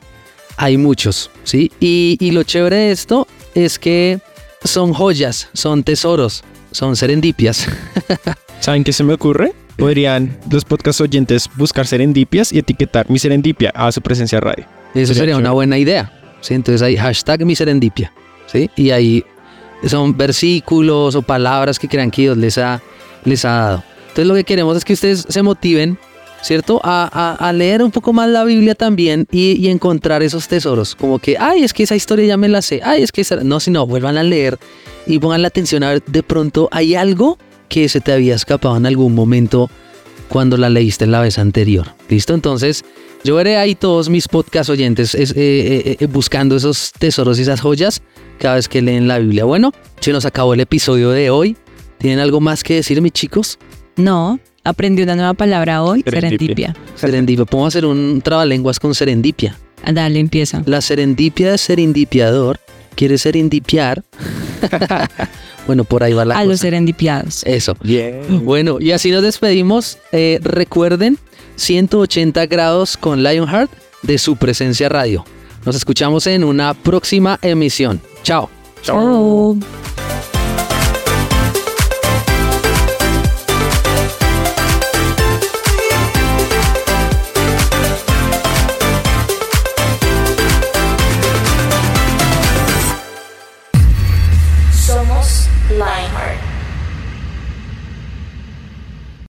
hay 0.58 0.78
muchos, 0.78 1.30
¿sí? 1.44 1.72
Y, 1.80 2.18
y 2.20 2.32
lo 2.32 2.44
chévere 2.44 2.76
de 2.76 2.92
esto 2.92 3.28
es 3.56 3.80
que 3.80 4.20
son 4.64 4.94
joyas, 4.94 5.50
son 5.54 5.84
tesoros, 5.84 6.44
son 6.72 6.96
serendipias. 6.96 7.68
¿Saben 8.60 8.84
qué 8.84 8.94
se 8.94 9.04
me 9.04 9.14
ocurre? 9.14 9.54
Podrían 9.78 10.38
los 10.50 10.66
podcast 10.66 11.02
oyentes 11.02 11.50
buscar 11.56 11.88
serendipias 11.88 12.54
y 12.54 12.60
etiquetar 12.60 13.10
mi 13.10 13.20
serendipia 13.20 13.72
a 13.76 13.92
su 13.92 14.02
presencia 14.02 14.40
radio. 14.40 14.66
Eso 14.94 15.08
Sería 15.08 15.22
sería 15.22 15.38
una 15.38 15.52
buena 15.52 15.78
idea. 15.78 16.14
¿sí? 16.42 16.54
Entonces 16.54 16.82
hay 16.82 16.96
hashtag 16.96 17.46
mi 17.46 17.56
serendipia. 17.56 18.14
¿sí? 18.48 18.70
Y 18.76 18.92
ahí 18.92 19.26
son 19.90 20.16
versículos 20.18 21.16
o 21.16 21.22
palabras 21.22 21.80
que 21.80 21.88
crean 21.88 22.12
que 22.12 22.24
Dios 22.24 22.38
les 22.38 22.58
ha, 22.58 22.82
les 23.26 23.46
ha 23.46 23.50
dado. 23.52 23.84
Entonces 24.04 24.28
lo 24.28 24.36
que 24.36 24.44
queremos 24.44 24.78
es 24.78 24.86
que 24.86 24.94
ustedes 24.94 25.26
se 25.28 25.42
motiven, 25.42 25.98
¿cierto? 26.42 26.80
A, 26.84 27.36
a- 27.40 27.52
leer 27.54 27.82
un 27.84 27.90
poco 27.92 28.14
más 28.14 28.30
la 28.30 28.44
Biblia 28.44 28.76
también 28.76 29.26
y, 29.32 29.54
y 29.54 29.70
encontrar 29.70 30.22
esos 30.24 30.48
tesoros. 30.48 30.94
Como 30.96 31.20
que, 31.20 31.38
ay, 31.40 31.64
es 31.64 31.74
que 31.74 31.84
esa 31.84 31.96
historia 31.96 32.26
ya 32.26 32.38
me 32.38 32.48
la 32.48 32.62
sé. 32.62 32.82
Ay, 32.84 33.02
es 33.04 33.12
que 33.12 33.22
esa... 33.22 33.38
No, 33.38 33.60
sino 33.60 33.88
vuelvan 33.88 34.18
a 34.18 34.24
leer 34.24 34.60
y 35.08 35.20
pongan 35.20 35.42
la 35.42 35.48
atención 35.48 35.84
a 35.84 35.90
ver, 35.90 36.04
de 36.06 36.22
pronto 36.24 36.70
hay 36.72 36.96
algo 36.96 37.38
que 37.70 37.90
se 37.90 38.02
te 38.02 38.12
había 38.14 38.36
escapado 38.36 38.78
en 38.78 38.86
algún 38.86 39.16
momento 39.16 39.70
cuando 40.34 40.58
la 40.58 40.68
leíste 40.72 41.06
la 41.06 41.22
vez 41.22 41.38
anterior. 41.38 41.94
¿Listo? 42.10 42.34
Entonces, 42.34 42.84
yo 43.24 43.36
veré 43.36 43.58
ahí 43.58 43.76
todos 43.76 44.10
mis 44.10 44.28
podcast 44.28 44.68
oyentes 44.72 45.14
es- 45.14 45.30
eh, 45.32 45.36
eh, 45.38 45.98
eh, 46.00 46.06
buscando 46.08 46.56
esos 46.56 46.92
tesoros 46.98 47.38
y 47.38 47.44
esas 47.44 47.62
joyas 47.62 48.02
cada 48.40 48.56
vez 48.56 48.68
que 48.68 48.82
leen 48.82 49.08
la 49.08 49.20
Biblia. 49.20 49.46
Bueno, 49.46 49.72
se 50.00 50.12
nos 50.12 50.26
acabó 50.26 50.56
el 50.56 50.60
episodio 50.60 51.12
de 51.12 51.30
hoy. 51.30 51.56
¿Tienen 52.00 52.18
algo 52.18 52.42
más 52.42 52.64
que 52.64 52.74
decir, 52.74 53.00
mis 53.00 53.12
chicos? 53.12 53.60
No, 53.96 54.40
aprendí 54.64 55.04
una 55.04 55.16
nueva 55.16 55.36
palabra 55.36 55.84
hoy, 55.84 56.02
Serendipia. 56.04 56.74
serendipia. 56.74 56.76
Serendipia. 56.96 57.46
Podemos 57.46 57.68
hacer 57.76 57.86
un 57.86 58.20
trabalenguas 58.24 58.80
con 58.80 58.96
serendipia. 58.96 59.56
Ah, 59.84 59.94
Dale, 59.94 60.20
empieza. 60.20 60.64
La 60.66 60.82
serendipia 60.82 61.52
de 61.52 61.60
serendipiador 61.60 62.60
quiere 62.96 63.20
serendipiar. 63.20 64.04
bueno, 65.68 65.84
por 65.84 66.04
ahí 66.04 66.14
va 66.14 66.26
la 66.26 66.36
A 66.36 66.38
cosa. 66.40 66.50
los 66.50 66.60
serendipiados. 66.60 67.44
Eso. 67.46 67.76
Bien. 67.84 68.22
Bueno, 68.46 68.78
y 68.80 68.92
así 68.92 69.12
nos 69.12 69.24
despedimos. 69.24 69.98
Eh, 70.12 70.40
recuerden, 70.42 71.18
180 71.56 72.46
grados 72.48 72.98
con 72.98 73.24
Lionheart 73.24 73.72
de 74.02 74.18
su 74.18 74.36
presencia 74.36 74.90
radio. 74.90 75.26
Nos 75.66 75.76
escuchamos 75.76 76.28
en 76.28 76.44
una 76.44 76.74
próxima 76.74 77.40
emisión. 77.42 78.02
Chao. 78.24 78.50
Chao. 78.82 79.83